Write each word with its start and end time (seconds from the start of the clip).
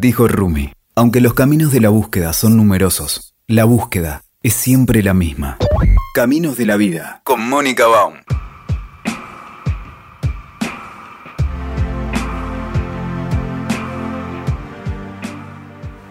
Dijo 0.00 0.28
Rumi, 0.28 0.72
aunque 0.94 1.20
los 1.20 1.34
caminos 1.34 1.72
de 1.72 1.80
la 1.80 1.88
búsqueda 1.88 2.32
son 2.32 2.56
numerosos, 2.56 3.34
la 3.48 3.64
búsqueda 3.64 4.22
es 4.44 4.54
siempre 4.54 5.02
la 5.02 5.12
misma. 5.12 5.58
Caminos 6.14 6.56
de 6.56 6.66
la 6.66 6.76
vida, 6.76 7.20
con 7.24 7.48
Mónica 7.48 7.88
Baum. 7.88 8.14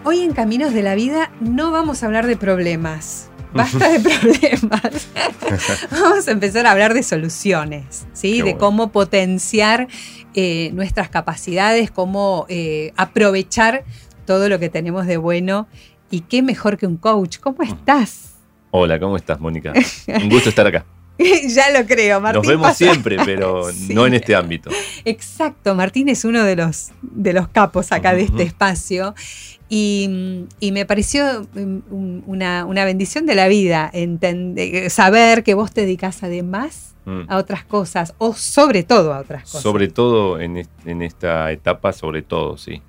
Hoy 0.04 0.20
en 0.20 0.34
Caminos 0.34 0.74
de 0.74 0.82
la 0.82 0.94
Vida 0.94 1.30
no 1.40 1.70
vamos 1.70 2.02
a 2.02 2.06
hablar 2.06 2.26
de 2.26 2.36
problemas. 2.36 3.27
Basta 3.52 3.88
de 3.90 4.00
problemas. 4.10 5.08
vamos 5.90 6.28
a 6.28 6.30
empezar 6.30 6.66
a 6.66 6.72
hablar 6.72 6.94
de 6.94 7.02
soluciones, 7.02 8.06
¿sí? 8.12 8.32
Qué 8.32 8.36
de 8.38 8.42
bueno. 8.42 8.58
cómo 8.58 8.92
potenciar 8.92 9.88
eh, 10.34 10.70
nuestras 10.74 11.08
capacidades, 11.08 11.90
cómo 11.90 12.46
eh, 12.48 12.92
aprovechar 12.96 13.84
todo 14.26 14.48
lo 14.48 14.58
que 14.58 14.68
tenemos 14.68 15.06
de 15.06 15.16
bueno. 15.16 15.66
Y 16.10 16.20
qué 16.22 16.42
mejor 16.42 16.78
que 16.78 16.86
un 16.86 16.96
coach. 16.96 17.38
¿Cómo 17.38 17.62
estás? 17.62 18.30
Hola, 18.70 18.98
¿cómo 18.98 19.16
estás, 19.16 19.40
Mónica? 19.40 19.72
Un 20.08 20.28
gusto 20.30 20.48
estar 20.50 20.66
acá. 20.66 20.84
ya 21.48 21.70
lo 21.70 21.86
creo, 21.86 22.20
Martín. 22.20 22.40
Nos 22.42 22.48
vemos 22.48 22.66
pasa- 22.68 22.76
siempre, 22.78 23.16
pero 23.24 23.70
Sí. 23.72 23.92
no 23.94 24.06
en 24.06 24.14
este 24.14 24.34
ámbito. 24.36 24.70
Exacto, 25.04 25.74
Martín 25.74 26.08
es 26.08 26.24
uno 26.24 26.44
de 26.44 26.56
los, 26.56 26.90
de 27.02 27.32
los 27.32 27.48
capos 27.48 27.92
acá 27.92 28.14
de 28.14 28.22
este 28.22 28.42
espacio 28.44 29.14
y, 29.68 30.44
y 30.60 30.72
me 30.72 30.86
pareció 30.86 31.46
mm, 31.54 31.58
un- 31.90 32.22
una, 32.26 32.64
una 32.64 32.84
bendición 32.84 33.26
de 33.26 33.34
la 33.34 33.48
vida 33.48 33.90
entende- 33.92 34.88
saber 34.90 35.42
que 35.44 35.54
vos 35.54 35.72
te 35.72 35.82
dedicás 35.82 36.22
además 36.22 36.84
Mm. 37.04 37.22
a 37.28 37.38
otras 37.38 37.64
cosas 37.64 38.14
o 38.18 38.34
sobre 38.34 38.82
todo 38.82 39.14
a 39.14 39.20
otras 39.20 39.44
cosas. 39.44 39.62
Sobre 39.62 39.88
todo 39.88 40.38
en, 40.40 40.66
en 40.84 41.00
esta 41.02 41.50
etapa, 41.52 41.94
sobre 41.94 42.20
todo, 42.20 42.58
sí. 42.58 42.82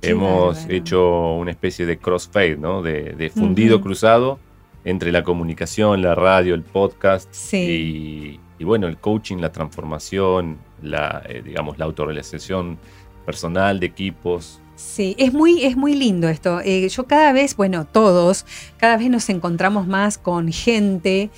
Qué 0.00 0.10
Hemos 0.10 0.56
bárbaro. 0.56 0.74
hecho 0.74 1.34
una 1.36 1.52
especie 1.52 1.86
de 1.86 1.96
crossfade, 1.96 2.56
¿no? 2.56 2.82
De, 2.82 3.12
de 3.12 3.30
fundido 3.30 3.80
cruzado 3.80 4.40
entre 4.84 5.12
la 5.12 5.22
comunicación, 5.22 6.02
la 6.02 6.16
radio, 6.16 6.54
el 6.56 6.62
podcast 6.62 7.28
Sí. 7.32 7.58
y, 7.58 8.40
y, 8.58 8.64
bueno, 8.64 8.88
el 8.88 8.96
coaching, 8.96 9.36
la 9.36 9.52
transformación, 9.52 10.58
la, 10.82 11.22
eh, 11.28 11.40
digamos, 11.44 11.78
la 11.78 11.84
autorrealización 11.84 12.76
personal 13.24 13.78
de 13.78 13.86
equipos. 13.86 14.60
Sí, 14.80 15.14
es 15.18 15.32
muy, 15.32 15.64
es 15.64 15.76
muy 15.76 15.94
lindo 15.94 16.28
esto. 16.28 16.60
Eh, 16.64 16.88
yo 16.88 17.04
cada 17.06 17.32
vez, 17.32 17.54
bueno, 17.54 17.86
todos, 17.86 18.46
cada 18.78 18.96
vez 18.96 19.10
nos 19.10 19.28
encontramos 19.28 19.86
más 19.86 20.16
con 20.16 20.50
gente 20.50 21.30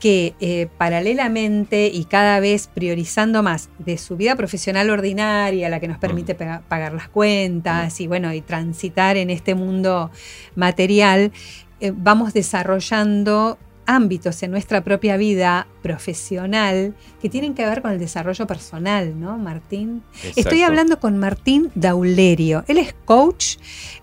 que 0.00 0.34
eh, 0.40 0.66
paralelamente 0.78 1.86
y 1.86 2.04
cada 2.06 2.40
vez 2.40 2.66
priorizando 2.66 3.44
más 3.44 3.70
de 3.78 3.98
su 3.98 4.16
vida 4.16 4.34
profesional 4.34 4.90
ordinaria, 4.90 5.68
la 5.68 5.78
que 5.78 5.86
nos 5.86 5.98
permite 5.98 6.36
pega- 6.36 6.62
pagar 6.68 6.92
las 6.92 7.08
cuentas 7.08 8.00
y 8.00 8.08
bueno, 8.08 8.34
y 8.34 8.40
transitar 8.40 9.16
en 9.16 9.30
este 9.30 9.54
mundo 9.54 10.10
material, 10.56 11.30
eh, 11.78 11.92
vamos 11.94 12.32
desarrollando 12.34 13.58
ámbitos 13.92 14.42
en 14.42 14.50
nuestra 14.50 14.82
propia 14.82 15.16
vida 15.16 15.66
profesional 15.82 16.94
que 17.20 17.28
tienen 17.28 17.54
que 17.54 17.64
ver 17.64 17.82
con 17.82 17.92
el 17.92 17.98
desarrollo 17.98 18.46
personal, 18.46 19.18
¿no, 19.20 19.38
Martín? 19.38 20.02
Estoy 20.36 20.62
hablando 20.62 20.98
con 20.98 21.18
Martín 21.18 21.70
Daulerio. 21.74 22.64
Él 22.68 22.78
es 22.78 22.94
coach, 23.04 23.56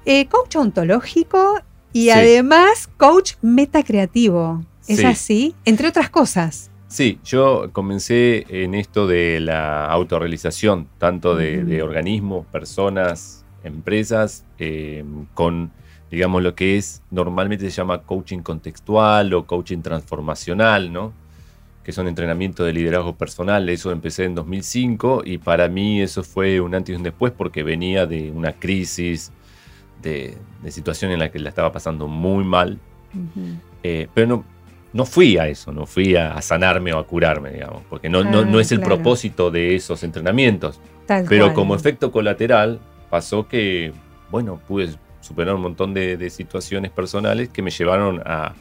eh, 0.06 0.28
coach 0.28 0.56
ontológico 0.56 1.60
y 1.92 2.04
Sí. 2.06 2.10
además 2.12 2.88
coach 2.98 3.34
metacreativo. 3.42 4.64
¿Es 4.88 4.98
Sí. 5.00 5.06
así? 5.06 5.56
Entre 5.66 5.88
otras 5.88 6.10
cosas. 6.10 6.72
Sí, 6.88 7.20
yo 7.24 7.70
comencé 7.72 8.46
en 8.50 8.74
esto 8.74 9.06
de 9.06 9.40
la 9.40 9.86
autorrealización, 9.86 10.88
tanto 10.98 11.36
de, 11.36 11.64
de 11.64 11.84
organismos, 11.84 12.48
personas, 12.48 13.46
empresas, 13.64 14.44
eh, 14.58 15.04
con, 15.36 15.72
digamos, 16.12 16.42
lo 16.44 16.56
que 16.56 16.78
es, 16.78 17.02
normalmente 17.12 17.66
se 17.66 17.72
llama 17.72 18.02
coaching 18.04 18.40
contextual 18.40 19.34
o 19.34 19.46
coaching 19.46 19.82
transformacional, 19.82 20.92
¿no? 20.92 21.14
Que 21.84 21.92
son 21.92 22.08
entrenamientos 22.08 22.66
de 22.66 22.74
liderazgo 22.74 23.16
personal. 23.16 23.68
Eso 23.70 23.92
empecé 23.92 24.26
en 24.26 24.36
2005 24.36 25.24
y 25.26 25.38
para 25.38 25.68
mí 25.70 26.02
eso 26.02 26.24
fue 26.24 26.60
un 26.62 26.76
antes 26.76 26.94
y 26.94 26.96
un 26.96 27.04
después 27.04 27.32
porque 27.36 27.64
venía 27.64 28.06
de 28.06 28.32
una 28.32 28.54
crisis, 28.54 29.32
de, 30.02 30.38
de 30.64 30.72
situación 30.72 31.12
en 31.12 31.20
la 31.20 31.30
que 31.32 31.40
la 31.40 31.50
estaba 31.50 31.72
pasando 31.72 32.08
muy 32.08 32.44
mal. 32.44 32.80
Eh, 33.84 34.08
pero 34.14 34.28
no, 34.28 34.44
no 34.94 35.06
fui 35.06 35.38
a 35.38 35.48
eso, 35.48 35.72
no 35.72 35.86
fui 35.86 36.16
a, 36.16 36.34
a 36.34 36.42
sanarme 36.42 36.94
o 36.94 37.00
a 37.00 37.06
curarme, 37.08 37.52
digamos, 37.52 37.84
porque 37.90 38.10
no, 38.10 38.24
no, 38.24 38.40
Ah, 38.40 38.46
no 38.46 38.60
es 38.60 38.72
el 38.72 38.80
claro. 38.80 38.96
propósito 38.96 39.52
de 39.52 39.76
esos 39.76 40.04
entrenamientos. 40.04 40.80
Tal 41.06 41.26
Pero 41.28 41.46
cual. 41.46 41.56
como 41.56 41.76
efecto 41.76 42.12
colateral 42.12 42.80
pasó 43.10 43.48
que, 43.48 43.94
bueno, 44.30 44.60
pude 44.68 44.90
superar 45.22 45.56
un 45.56 45.62
montón 45.62 45.94
de, 45.94 46.18
de 46.18 46.30
situaciones 46.30 46.92
personales 46.92 47.50
que 47.50 47.62
me 47.62 47.72
llevaron 47.72 48.22
a, 48.26 48.54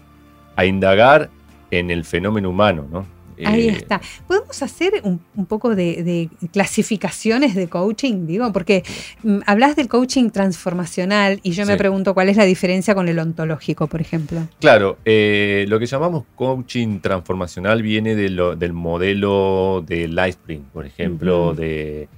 a 0.57 0.65
indagar 0.67 1.31
en 1.71 1.91
el 1.91 2.05
fenómeno 2.05 2.51
humano, 2.51 2.87
¿no? 2.91 3.07
Ahí 3.45 3.69
Eh, 3.69 3.73
está. 3.77 4.01
¿Podemos 4.27 4.61
hacer 4.65 4.95
un, 5.05 5.21
un 5.37 5.47
poco 5.47 5.77
de, 5.77 6.03
de 6.03 6.29
clasificaciones 6.53 7.55
de 7.55 7.69
coaching? 7.69 8.27
Digo, 8.27 8.53
porque 8.53 8.83
mm, 9.23 9.39
hablas 9.47 9.77
del 9.77 9.87
coaching 9.87 10.31
transformacional 10.31 11.39
y 11.45 11.53
yo 11.53 11.65
me 11.65 11.77
pregunto 11.77 12.15
cuál 12.15 12.29
es 12.31 12.37
la 12.37 12.45
diferencia 12.45 12.97
con 12.97 13.07
el 13.09 13.17
ontológico, 13.21 13.87
por 13.87 14.01
ejemplo. 14.01 14.41
Claro, 14.59 14.99
eh, 15.05 15.67
lo 15.69 15.79
que 15.79 15.87
llamamos 15.87 16.25
coaching 16.35 16.99
transformacional 16.99 17.81
viene 17.81 18.17
de 18.17 18.29
lo- 18.31 18.57
del 18.57 18.73
modelo 18.73 19.85
de 19.87 20.09
Lightspring, 20.09 20.63
por 20.73 20.85
ejemplo, 20.85 21.55
de, 21.55 22.09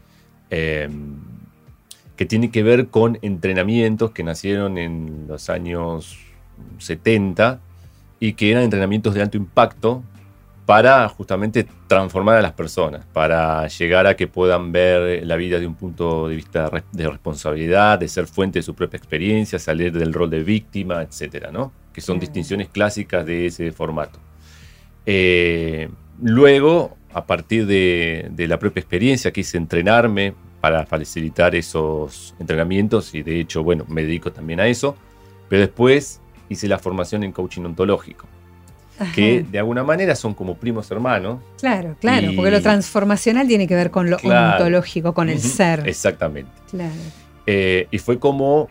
eh, 0.49 0.89
que 2.21 2.27
tiene 2.27 2.51
que 2.51 2.63
ver 2.63 2.89
con 2.89 3.19
entrenamientos 3.23 4.11
que 4.11 4.23
nacieron 4.23 4.77
en 4.77 5.25
los 5.27 5.49
años 5.49 6.19
70 6.77 7.61
y 8.21 8.35
que 8.35 8.51
eran 8.51 8.65
entrenamientos 8.65 9.15
de 9.15 9.23
alto 9.23 9.39
impacto 9.39 10.03
para 10.67 11.09
justamente 11.09 11.67
transformar 11.87 12.37
a 12.37 12.43
las 12.43 12.53
personas, 12.53 13.07
para 13.15 13.67
llegar 13.69 14.07
a 14.07 14.17
que 14.17 14.27
puedan 14.27 14.71
ver 14.71 15.27
la 15.27 15.37
vida 15.37 15.59
de 15.59 15.67
un 15.67 15.77
punto 15.77 16.29
de 16.29 16.37
vista 16.37 16.71
de 16.93 17.09
responsabilidad, 17.09 17.99
de 17.99 18.07
ser 18.07 18.27
fuente 18.27 18.59
de 18.59 18.65
su 18.65 18.75
propia 18.75 18.99
experiencia, 18.99 19.59
salir 19.59 19.91
del 19.91 20.13
rol 20.13 20.29
de 20.29 20.43
víctima, 20.43 21.01
etcétera, 21.01 21.51
¿no? 21.51 21.73
Que 21.91 22.03
son 22.03 22.21
distinciones 22.21 22.69
clásicas 22.69 23.25
de 23.25 23.47
ese 23.47 23.73
formato. 23.73 24.19
Eh, 25.07 25.89
luego, 26.21 26.99
a 27.15 27.25
partir 27.25 27.65
de, 27.65 28.29
de 28.31 28.47
la 28.47 28.59
propia 28.59 28.81
experiencia, 28.81 29.33
quise 29.33 29.57
entrenarme 29.57 30.35
para 30.61 30.85
facilitar 30.87 31.55
esos 31.55 32.35
entrenamientos 32.39 33.15
y 33.15 33.23
de 33.23 33.41
hecho, 33.41 33.63
bueno, 33.63 33.85
me 33.89 34.03
dedico 34.03 34.31
también 34.33 34.61
a 34.61 34.67
eso, 34.67 34.97
pero 35.49 35.61
después 35.63 36.21
hice 36.49 36.69
la 36.69 36.79
formación 36.79 37.25
en 37.25 37.33
coaching 37.33 37.63
ontológico 37.63 38.27
que 39.15 39.43
de 39.51 39.59
alguna 39.59 39.83
manera 39.83 40.15
son 40.15 40.35
como 40.35 40.57
primos 40.57 40.91
hermanos. 40.91 41.39
Claro, 41.59 41.97
claro, 41.99 42.33
Y- 42.33 42.37
porque 42.37 42.51
lo 42.51 42.61
transformacional 42.61 43.49
tiene 43.49 43.67
que 43.67 43.75
ver 43.75 43.91
con 43.91 44.11
lo 44.11 44.19
Claro. 44.19 44.59
ontológico, 44.59 45.15
con 45.15 45.31
el 45.31 45.39
ser. 45.41 45.89
Exactamente. 45.89 46.51
Claro. 46.71 46.93
Eh, 47.47 47.89
y 47.91 47.97
fue 47.97 48.19
como 48.19 48.69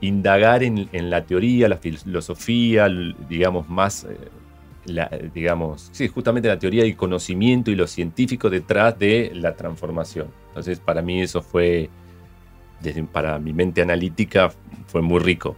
indagar 0.00 0.62
en, 0.62 0.88
en 0.92 1.10
la 1.10 1.24
teoría, 1.26 1.68
la 1.68 1.76
filosofía, 1.76 2.88
digamos, 3.28 3.68
más, 3.68 4.04
eh, 4.04 4.16
la- 4.90 5.10
digamos, 5.34 5.88
sí, 5.92 6.08
justamente 6.08 6.48
la 6.48 6.58
teoría 6.58 6.84
y 6.84 6.94
conocimiento 6.94 7.70
y 7.70 7.74
lo 7.76 7.86
científico 7.86 8.50
detrás 8.50 8.98
de 8.98 9.30
la 9.34 9.54
transformación. 9.56 10.28
Entonces, 10.48 10.78
para 10.80 11.00
mí 11.02 11.22
eso 11.22 11.40
fue, 11.42 11.88
desde, 12.80 13.02
para 13.04 13.38
mi 13.38 13.52
mente 13.52 13.82
analítica, 13.82 14.52
fue 14.86 15.02
muy 15.02 15.20
rico. 15.20 15.56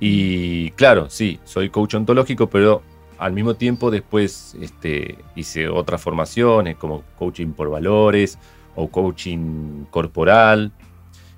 Y 0.00 0.70
claro, 0.70 1.10
sí, 1.10 1.38
soy 1.44 1.68
coach 1.70 1.94
ontológico, 1.94 2.48
pero 2.48 2.82
al 3.18 3.32
mismo 3.32 3.54
tiempo 3.54 3.90
después 3.90 4.56
este, 4.60 5.16
hice 5.34 5.68
otras 5.68 6.00
formaciones 6.02 6.76
como 6.76 7.02
coaching 7.18 7.48
por 7.48 7.70
valores 7.70 8.38
o 8.74 8.88
coaching 8.88 9.84
corporal, 9.90 10.72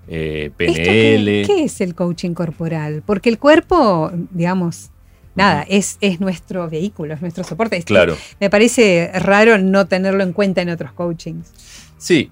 eh, 0.08 0.46
¿Esto 0.46 0.56
PNL. 0.56 1.46
qué, 1.46 1.54
qué 1.54 1.64
es 1.64 1.80
el 1.80 1.94
coaching 1.94 2.32
corporal? 2.34 3.02
Porque 3.04 3.28
el 3.28 3.38
cuerpo, 3.38 4.10
digamos, 4.30 4.90
nada, 5.38 5.62
es, 5.68 5.96
es 6.00 6.20
nuestro 6.20 6.68
vehículo, 6.68 7.14
es 7.14 7.20
nuestro 7.22 7.44
soporte. 7.44 7.76
Es- 7.78 7.84
Claro, 7.84 8.16
Me 8.40 8.50
parece 8.50 9.10
raro 9.14 9.56
no 9.58 9.86
tenerlo 9.86 10.22
en 10.22 10.32
cuenta 10.32 10.60
en 10.62 10.68
otros 10.70 10.92
coachings. 10.92 11.50
sí, 11.96 12.30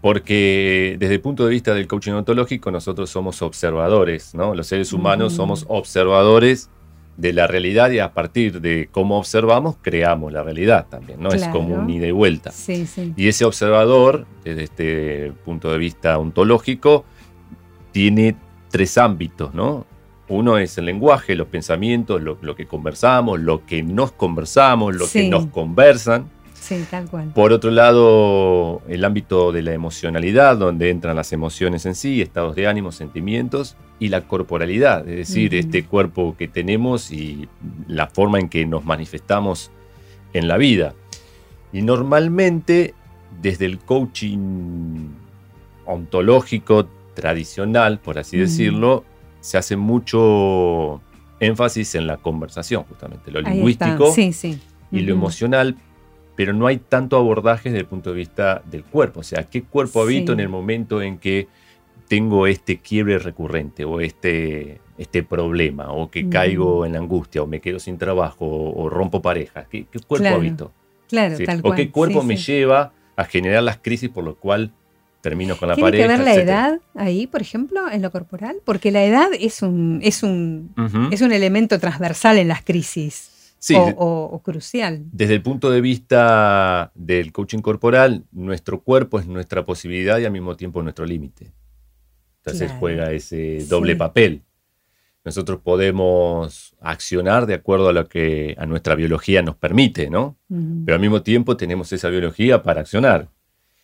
porque 0.00 0.96
desde 0.98 1.14
el 1.14 1.20
punto 1.20 1.44
de 1.44 1.50
vista 1.50 1.74
del 1.74 1.86
coaching 1.86 2.12
ontológico 2.12 2.70
nosotros 2.70 3.10
somos 3.10 3.42
observadores, 3.42 4.34
¿no? 4.34 4.54
Los 4.54 4.66
seres 4.68 4.92
humanos 4.94 5.32
Ujú. 5.34 5.36
somos 5.42 5.66
observadores 5.68 6.70
de 7.18 7.34
la 7.34 7.46
realidad 7.46 7.90
y 7.90 7.98
a 7.98 8.14
partir 8.14 8.62
de 8.62 8.88
cómo 8.90 9.18
observamos 9.18 9.76
creamos 9.82 10.32
la 10.32 10.42
realidad 10.42 10.86
también, 10.88 11.20
¿no? 11.20 11.28
Es 11.32 11.46
como 11.48 11.74
un 11.74 11.90
ida 11.90 12.06
y 12.06 12.12
vuelta. 12.12 12.50
Sí, 12.50 12.86
sí. 12.86 13.12
Y 13.14 13.28
ese 13.28 13.44
observador, 13.44 14.26
desde 14.42 14.62
este 14.62 15.32
punto 15.44 15.70
de 15.70 15.76
vista 15.76 16.16
ontológico, 16.18 17.04
tiene 17.92 18.36
tres 18.70 18.96
ámbitos, 18.96 19.52
¿no? 19.52 19.84
Uno 20.30 20.56
es 20.58 20.78
el 20.78 20.86
lenguaje, 20.86 21.34
los 21.34 21.48
pensamientos, 21.48 22.22
lo, 22.22 22.38
lo 22.40 22.54
que 22.56 22.64
conversamos, 22.66 23.38
lo 23.40 23.66
que 23.66 23.82
nos 23.82 24.12
conversamos, 24.12 24.94
lo 24.96 25.06
Sí. 25.06 25.22
que 25.24 25.28
nos 25.28 25.46
conversan. 25.46 26.30
Sí, 26.54 26.84
tal 26.88 27.08
cual. 27.10 27.32
Por 27.34 27.52
otro 27.52 27.70
lado, 27.70 28.80
el 28.88 29.04
ámbito 29.04 29.50
de 29.50 29.62
la 29.62 29.72
emocionalidad, 29.72 30.56
donde 30.56 30.90
entran 30.90 31.16
las 31.16 31.32
emociones 31.32 31.84
en 31.84 31.94
sí, 31.96 32.22
estados 32.22 32.54
de 32.54 32.66
ánimo, 32.68 32.92
sentimientos, 32.92 33.76
y 33.98 34.08
la 34.08 34.22
corporalidad, 34.28 35.06
es 35.08 35.16
decir, 35.28 35.54
este 35.54 35.84
cuerpo 35.84 36.34
que 36.38 36.48
tenemos 36.48 37.10
y 37.10 37.48
la 37.88 38.06
forma 38.06 38.38
en 38.38 38.48
que 38.48 38.64
nos 38.66 38.84
manifestamos 38.84 39.70
en 40.32 40.48
la 40.48 40.56
vida. 40.58 40.94
Y 41.72 41.82
normalmente, 41.82 42.94
desde 43.42 43.66
el 43.66 43.78
coaching 43.78 45.08
ontológico 45.86 46.86
tradicional, 47.14 47.98
por 47.98 48.18
así 48.18 48.36
decirlo, 48.38 49.04
se 49.40 49.58
hace 49.58 49.76
mucho 49.76 51.00
énfasis 51.40 51.94
en 51.94 52.06
la 52.06 52.18
conversación, 52.18 52.84
justamente, 52.84 53.30
lo 53.30 53.40
lingüístico 53.40 54.12
y 54.92 55.00
lo 55.00 55.12
emocional, 55.12 55.76
pero 56.36 56.52
no 56.52 56.66
hay 56.66 56.78
tanto 56.78 57.16
abordaje 57.16 57.70
desde 57.70 57.80
el 57.80 57.86
punto 57.86 58.10
de 58.10 58.16
vista 58.16 58.62
del 58.70 58.84
cuerpo. 58.84 59.20
O 59.20 59.22
sea, 59.22 59.44
¿qué 59.44 59.62
cuerpo 59.62 60.02
habito 60.02 60.32
en 60.32 60.40
el 60.40 60.48
momento 60.48 61.02
en 61.02 61.18
que 61.18 61.48
tengo 62.08 62.46
este 62.46 62.78
quiebre 62.78 63.18
recurrente 63.18 63.84
o 63.84 64.00
este, 64.00 64.80
este 64.98 65.22
problema 65.22 65.92
o 65.92 66.10
que 66.10 66.28
caigo 66.28 66.84
en 66.84 66.92
la 66.92 66.98
angustia 66.98 67.42
o 67.42 67.46
me 67.46 67.60
quedo 67.60 67.78
sin 67.78 67.98
trabajo 67.98 68.46
o, 68.46 68.88
rompo 68.90 69.22
pareja? 69.22 69.66
¿Qué, 69.70 69.86
cuerpo 70.06 70.28
habito? 70.28 70.72
Claro, 71.08 71.36
tal 71.44 71.62
cual. 71.62 71.72
¿O 71.72 71.76
qué 71.76 71.90
cuerpo 71.90 72.22
me 72.22 72.36
lleva 72.36 72.92
a 73.16 73.24
generar 73.24 73.62
las 73.62 73.78
crisis 73.78 74.08
por 74.08 74.24
lo 74.24 74.36
cual 74.36 74.72
termino 75.20 75.56
con 75.56 75.68
la 75.68 75.74
¿Tiene 75.74 75.90
pareja? 75.90 76.06
¿Tiene 76.08 76.24
que 76.24 76.24
ver 76.24 76.36
la 76.36 76.42
edad 76.42 76.80
ahí, 76.94 77.26
por 77.26 77.40
ejemplo, 77.40 77.90
en 77.90 78.02
lo 78.02 78.10
corporal? 78.10 78.56
Porque 78.64 78.90
la 78.90 79.04
edad 79.04 79.28
es 79.38 79.62
un, 79.62 80.00
es 80.02 80.22
un, 80.22 80.74
es 81.10 81.20
un 81.20 81.32
elemento 81.32 81.78
transversal 81.78 82.38
en 82.38 82.48
las 82.48 82.62
crisis 82.62 83.30
o, 83.96 84.40
crucial. 84.42 85.04
Desde 85.12 85.34
el 85.34 85.42
punto 85.42 85.70
de 85.70 85.80
vista 85.80 86.92
del 86.94 87.32
coaching 87.32 87.60
corporal, 87.60 88.24
nuestro 88.32 88.80
cuerpo 88.80 89.18
es 89.18 89.26
nuestra 89.26 89.64
posibilidad 89.64 90.18
y 90.18 90.24
al 90.24 90.32
mismo 90.32 90.56
tiempo 90.56 90.82
nuestro 90.82 91.04
límite. 91.04 91.52
Entonces 92.38 92.72
juega 92.78 93.12
ese 93.12 93.64
doble 93.68 93.96
papel. 93.96 94.42
Nosotros 95.22 95.60
podemos 95.62 96.74
accionar 96.80 97.44
de 97.44 97.52
acuerdo 97.52 97.90
a 97.90 97.92
lo 97.92 98.08
que 98.08 98.54
a 98.58 98.64
nuestra 98.64 98.94
biología 98.94 99.42
nos 99.42 99.56
permite, 99.56 100.08
¿no? 100.08 100.36
Pero 100.48 100.94
al 100.94 101.00
mismo 101.00 101.22
tiempo 101.22 101.58
tenemos 101.58 101.92
esa 101.92 102.08
biología 102.08 102.62
para 102.62 102.80
accionar. 102.80 103.28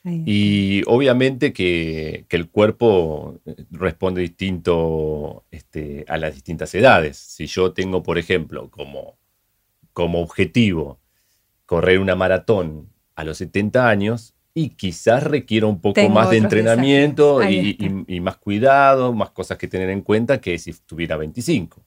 Y 0.08 0.82
obviamente 0.86 1.52
que, 1.52 2.26
el 2.28 2.48
cuerpo 2.48 3.40
eh, 3.44 3.56
responde 3.70 4.20
distinto 4.20 5.44
este, 5.50 6.04
a 6.06 6.16
las 6.16 6.34
distintas 6.34 6.74
edades. 6.74 7.16
Si 7.16 7.46
yo 7.46 7.72
tengo, 7.72 8.02
por 8.02 8.16
ejemplo, 8.16 8.70
como 8.70 9.16
como 9.96 10.20
objetivo 10.20 11.00
correr 11.64 12.00
una 12.00 12.14
maratón 12.14 12.90
a 13.14 13.24
los 13.24 13.38
70 13.38 13.88
años 13.88 14.34
y 14.52 14.68
quizás 14.70 15.22
requiera 15.22 15.66
un 15.66 15.80
poco 15.80 16.06
más 16.10 16.28
de 16.28 16.36
entrenamiento 16.36 17.42
y, 17.48 18.20
más 18.20 18.36
cuidado, 18.36 19.14
más 19.14 19.30
cosas 19.30 19.56
que 19.56 19.68
tener 19.68 19.88
en 19.88 20.02
cuenta 20.02 20.38
que 20.38 20.58
si 20.58 20.74
tuviera 20.84 21.16
25. 21.16 21.82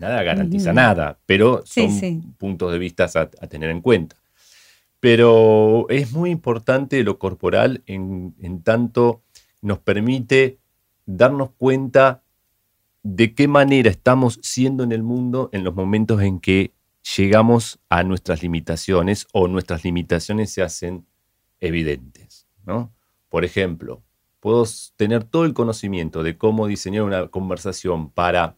Nada 0.00 0.24
garantiza 0.24 0.72
nada, 0.72 1.20
pero 1.24 1.62
son 1.64 2.34
puntos 2.36 2.72
de 2.72 2.80
vista 2.80 3.06
a, 3.14 3.46
tener 3.46 3.70
en 3.70 3.80
cuenta. 3.80 4.16
Pero 5.06 5.88
es 5.88 6.10
muy 6.10 6.32
importante 6.32 7.04
lo 7.04 7.20
corporal 7.20 7.84
en, 7.86 8.34
tanto 8.64 9.22
nos 9.62 9.78
permite 9.78 10.58
darnos 11.04 11.50
cuenta 11.52 12.24
de 13.04 13.32
qué 13.32 13.46
manera 13.46 13.88
estamos 13.88 14.40
siendo 14.42 14.82
en 14.82 14.90
el 14.90 15.04
mundo 15.04 15.48
en 15.52 15.62
los 15.62 15.76
momentos 15.76 16.22
en 16.22 16.40
que 16.40 16.74
llegamos 17.16 17.78
a 17.88 18.02
nuestras 18.02 18.42
limitaciones 18.42 19.28
o 19.32 19.46
nuestras 19.46 19.84
limitaciones 19.84 20.52
se 20.52 20.62
hacen 20.62 21.06
evidentes. 21.60 22.48
¿no? 22.64 22.92
Por 23.28 23.44
ejemplo, 23.44 24.02
puedo 24.40 24.64
tener 24.96 25.22
todo 25.22 25.44
el 25.44 25.54
conocimiento 25.54 26.24
de 26.24 26.36
cómo 26.36 26.66
diseñar 26.66 27.04
una 27.04 27.28
conversación 27.28 28.10
para 28.10 28.56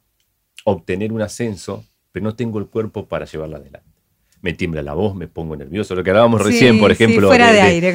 obtener 0.65 1.13
un 1.13 1.21
ascenso, 1.21 1.85
pero 2.11 2.25
no 2.25 2.37
tengo 2.37 2.59
el 2.59 2.69
cuerpo 2.69 3.07
para 3.07 3.27
llevarla 3.27 3.59
adelante. 3.59 3.88
Me 4.41 4.53
tiembla 4.53 4.83
la 4.83 4.95
voz, 4.95 5.17
me 5.17 5.27
pongo 5.27 5.57
nervioso, 5.57 5.95
lo 5.95 6.05
que 6.05 6.11
hablábamos 6.11 6.43
recién, 6.43 6.79
por 6.79 6.93
ejemplo, 6.93 7.27
fuera 7.27 7.53
de, 7.53 7.61
aire, 7.61 7.93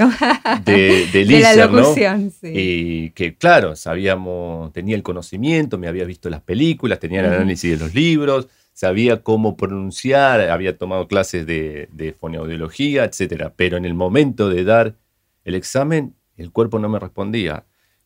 de, 0.66 1.08
de, 1.12 1.26
la 1.40 1.56
locución, 1.56 2.34
Y 2.44 3.12
que, 3.12 3.36
claro, 3.36 3.76
sabíamos, 3.78 4.74
tenía 4.74 4.96
el 4.96 5.04
conocimiento, 5.04 5.78
me 5.78 5.88
había 5.88 6.04
visto 6.04 6.30
las 6.30 6.42
películas, 6.42 7.00
tenía 7.00 7.22
el 7.22 7.28
análisis 7.28 7.72
de 7.72 7.86
los 7.86 7.96
libros, 7.96 8.50
sabía 8.74 9.24
cómo 9.24 9.56
pronunciar, 9.56 10.42
había 10.50 10.78
tomado 10.78 11.08
clases 11.08 11.46
de, 11.48 11.88
de 11.94 12.12
fonoaudiología, 12.14 13.06
etc. 13.06 13.52
Pero 13.56 13.78
en 13.78 13.86
el 13.86 13.94
momento 13.94 14.50
de 14.50 14.64
dar 14.66 14.96
el 15.46 15.56
examen, 15.56 16.16
el 16.38 16.52
cuerpo 16.52 16.80
no 16.80 16.90
me 16.90 17.00
respondía. 17.00 17.66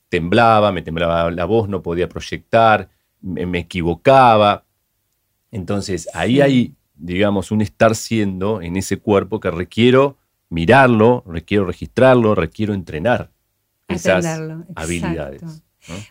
Temblaba, 0.09 0.71
me 0.71 0.81
temblaba 0.81 1.31
la 1.31 1.45
voz, 1.45 1.69
no 1.69 1.81
podía 1.81 2.07
proyectar, 2.07 2.89
me, 3.21 3.59
equivocaba. 3.59 4.65
Entonces 5.51 6.09
ahí 6.13 6.41
hay, 6.41 6.75
digamos, 6.97 7.51
un 7.51 7.61
estar 7.61 7.95
siendo 7.95 8.61
en 8.61 8.75
ese 8.75 8.97
cuerpo 8.97 9.39
que 9.39 9.51
requiero 9.51 10.17
mirarlo, 10.49 11.23
requiero 11.27 11.65
registrarlo, 11.65 12.35
requiero 12.35 12.73
entrenar 12.73 13.31
esas 13.87 14.25
habilidades. 14.75 15.63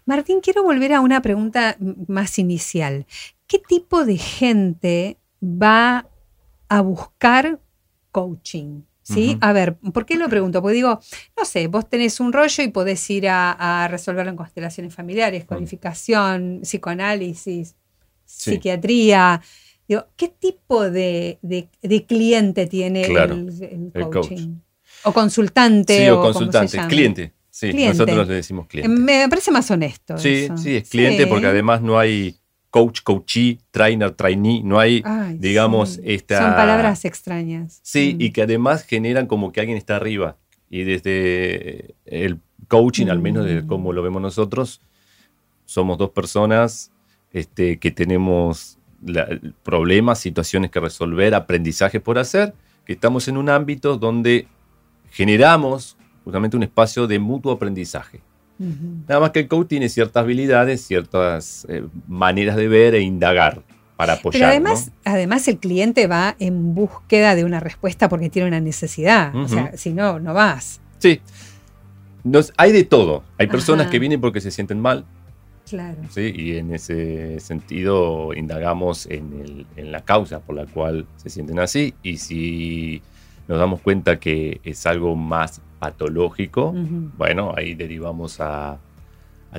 Martín, 0.04 0.40
quiero 0.40 0.62
volver 0.62 0.92
a 0.94 1.00
una 1.00 1.20
pregunta 1.20 1.76
más 2.08 2.38
inicial. 2.38 3.06
¿Qué 3.46 3.58
tipo 3.58 4.04
de 4.04 4.16
gente 4.16 5.18
va 5.42 6.08
a 6.68 6.80
buscar 6.80 7.60
coaching? 8.10 8.82
¿Sí? 9.02 9.38
A 9.40 9.52
ver, 9.52 9.76
¿por 9.76 10.04
qué 10.04 10.16
lo 10.16 10.28
pregunto? 10.28 10.60
Porque 10.60 10.74
digo, 10.74 10.98
no 11.36 11.44
sé, 11.44 11.68
vos 11.68 11.88
tenés 11.88 12.18
un 12.18 12.32
rollo 12.32 12.64
y 12.64 12.68
podés 12.68 13.08
ir 13.08 13.28
a, 13.28 13.86
resolverlo 13.88 14.30
en 14.30 14.36
constelaciones 14.36 14.92
familiares, 14.94 15.44
codificación, 15.44 16.60
psicoanálisis, 16.62 17.76
psiquiatría. 18.24 19.40
Digo, 19.88 20.06
¿qué 20.16 20.28
tipo 20.28 20.90
de, 20.90 21.38
cliente 22.06 22.66
tiene 22.66 23.02
el, 23.02 24.10
coaching? 24.10 24.56
O 25.04 25.12
consultante. 25.12 26.04
Sí, 26.04 26.08
o, 26.10 26.20
consultante, 26.20 26.78
cliente. 26.88 27.32
Sí, 27.50 27.72
nosotros 27.72 28.28
le 28.28 28.34
decimos 28.34 28.66
cliente. 28.66 28.88
Me 28.88 29.28
parece 29.28 29.50
más 29.50 29.70
honesto. 29.70 30.18
Sí, 30.18 30.48
sí, 30.56 30.76
es 30.76 30.88
cliente 30.88 31.26
porque 31.26 31.46
además 31.46 31.82
no 31.82 31.98
hay 31.98 32.36
coach, 32.70 33.00
coachee, 33.02 33.58
trainer, 33.70 34.10
trainee, 34.10 34.62
no 34.62 34.78
hay, 34.78 35.02
digamos, 35.38 35.98
esta... 36.04 36.42
Son 36.42 36.54
palabras 36.54 37.06
extrañas. 37.06 37.80
Sí, 37.82 38.14
mm. 38.14 38.20
y 38.20 38.30
que 38.32 38.42
además 38.42 38.82
generan 38.82 39.26
como 39.26 39.50
que 39.52 39.60
alguien 39.60 39.78
está 39.78 39.96
arriba. 39.96 40.36
Y 40.68 40.82
desde 40.82 41.94
el 42.04 42.40
coaching, 42.68 43.06
al 43.06 43.20
menos 43.20 43.46
desde 43.46 43.62
mm. 43.62 43.66
como 43.66 43.94
lo 43.94 44.02
vemos 44.02 44.20
nosotros, 44.20 44.82
somos 45.64 45.96
dos 45.96 46.10
personas 46.10 46.92
este, 47.32 47.78
que 47.78 47.90
tenemos 47.90 48.75
problemas, 49.62 50.18
situaciones 50.18 50.70
que 50.70 50.80
resolver, 50.80 51.34
aprendizajes 51.34 52.00
por 52.00 52.18
hacer, 52.18 52.54
que 52.84 52.94
estamos 52.94 53.28
en 53.28 53.36
un 53.36 53.48
ámbito 53.48 53.98
donde 53.98 54.48
generamos 55.10 55.96
justamente 56.24 56.56
un 56.56 56.62
espacio 56.62 57.06
de 57.06 57.18
mutuo 57.18 57.52
aprendizaje. 57.52 58.20
Nada 58.58 59.20
más 59.20 59.30
que 59.32 59.40
el 59.40 59.48
coach 59.48 59.68
tiene 59.68 59.88
ciertas 59.88 60.22
habilidades, 60.22 60.80
ciertas 60.80 61.66
eh, 61.68 61.84
maneras 62.08 62.56
de 62.56 62.68
ver 62.68 62.94
e 62.94 63.00
indagar 63.00 63.62
para 63.96 64.14
apoyar. 64.14 64.40
Pero 64.40 64.46
además, 64.48 64.90
además 65.04 65.48
el 65.48 65.58
cliente 65.58 66.06
va 66.06 66.36
en 66.38 66.74
búsqueda 66.74 67.34
de 67.34 67.44
una 67.44 67.60
respuesta 67.60 68.08
porque 68.08 68.30
tiene 68.30 68.48
una 68.48 68.60
necesidad. 68.60 69.34
O 69.34 69.48
sea, 69.48 69.76
si 69.76 69.92
no, 69.92 70.20
no 70.20 70.32
vas. 70.32 70.80
Sí. 70.98 71.20
hay 72.56 72.72
de 72.72 72.84
todo. 72.84 73.24
Hay 73.38 73.46
personas 73.46 73.88
que 73.88 73.98
vienen 73.98 74.20
porque 74.20 74.40
se 74.40 74.50
sienten 74.50 74.80
mal. 74.80 75.04
Claro. 75.68 75.98
¿sí? 76.10 76.32
Y 76.34 76.56
en 76.56 76.72
ese 76.72 77.40
sentido 77.40 78.32
indagamos 78.34 79.06
en, 79.06 79.66
en 79.76 79.92
la 79.92 80.04
causa 80.04 80.40
por 80.40 80.54
la 80.54 80.66
cual 80.66 81.06
se 81.16 81.28
sienten 81.28 81.58
así. 81.58 81.94
Y 82.02 82.18
si 82.18 83.02
nos 83.48 83.58
damos 83.58 83.80
cuenta 83.80 84.18
que 84.18 84.60
es 84.64 84.86
algo 84.86 85.14
más 85.16 85.60
patológico, 85.78 86.74
bueno, 87.16 87.52
ahí 87.56 87.74
derivamos 87.74 88.40
a, 88.40 88.78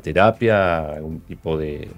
terapia, 0.01 0.97
un 1.01 1.21
tipo 1.21 1.57
de, 1.57 1.89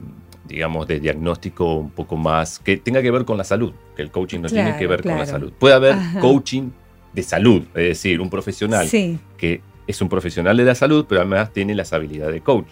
digamos, 0.47 0.87
de 0.87 1.01
diagnóstico 1.01 1.75
un 1.75 1.89
poco 1.89 2.15
más 2.15 2.59
que 2.59 2.77
tenga 2.77 3.01
que 3.01 3.11
ver 3.11 3.25
con 3.25 3.37
la 3.37 3.43
salud, 3.43 3.73
que 3.95 4.01
el 4.01 4.09
coaching 4.09 4.39
no 4.39 4.47
tiene 4.47 4.77
que 4.77 4.87
ver 4.87 5.03
con 5.03 5.17
la 5.17 5.25
salud. 5.25 5.51
Puede 5.57 5.75
haber 5.75 5.95
coaching 6.21 6.69
de 7.13 7.23
salud, 7.23 7.63
es 7.69 7.83
decir, 7.89 8.21
un 8.21 8.29
profesional 8.29 8.87
que 8.89 9.61
es 9.87 10.01
un 10.01 10.07
profesional 10.07 10.55
de 10.55 10.63
la 10.63 10.75
salud, 10.75 11.05
pero 11.09 11.21
además 11.21 11.51
tiene 11.51 11.73
las 11.73 11.91
habilidades 11.91 12.35
de 12.35 12.41
coach. 12.41 12.67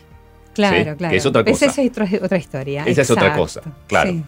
Claro, 0.58 0.98
claro. 0.98 1.16
es 1.16 1.26
otra 1.26 1.44
cosa. 1.44 1.66
Esa 1.66 1.82
es 1.82 1.92
otra, 2.22 2.38
historia. 2.38 2.84
Esa 2.86 3.02
es 3.02 3.12
otra 3.12 3.36
cosa, 3.36 3.62
claro. 3.88 4.24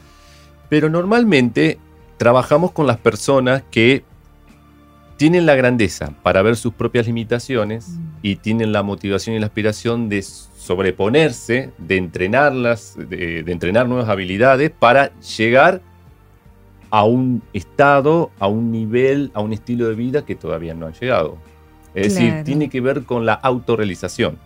Pero 0.69 0.89
normalmente 0.89 1.79
trabajamos 2.17 2.71
con 2.71 2.85
las 2.85 2.97
personas 2.97 3.63
que 3.71 4.03
tienen 5.17 5.45
la 5.45 5.55
grandeza 5.55 6.13
para 6.23 6.41
ver 6.41 6.55
sus 6.55 6.73
propias 6.73 7.07
limitaciones 7.07 7.89
mm. 7.89 8.07
y 8.21 8.35
tienen 8.37 8.71
la 8.71 8.83
motivación 8.83 9.35
y 9.35 9.39
la 9.39 9.47
aspiración 9.47 10.07
de 10.07 10.21
sobreponerse, 10.21 11.71
de 11.77 11.97
entrenarlas, 11.97 12.95
de, 12.97 13.39
entrenar 13.47 13.89
nuevas 13.89 14.07
habilidades 14.07 14.71
para 14.71 15.11
llegar 15.19 15.81
a 16.89 17.03
un 17.03 17.41
estado, 17.53 18.31
a 18.39 18.47
un 18.47 18.71
nivel, 18.71 19.31
a 19.33 19.41
un 19.41 19.51
estilo 19.51 19.89
de 19.89 19.95
vida 19.95 20.25
que 20.25 20.35
todavía 20.35 20.73
no 20.73 20.85
han 20.85 20.93
llegado. 20.93 21.37
Es 21.95 22.13
decir, 22.13 22.43
tiene 22.45 22.69
que 22.69 22.81
ver 22.81 23.03
con 23.03 23.25
la 23.25 23.33
autorrealización. 23.33 24.37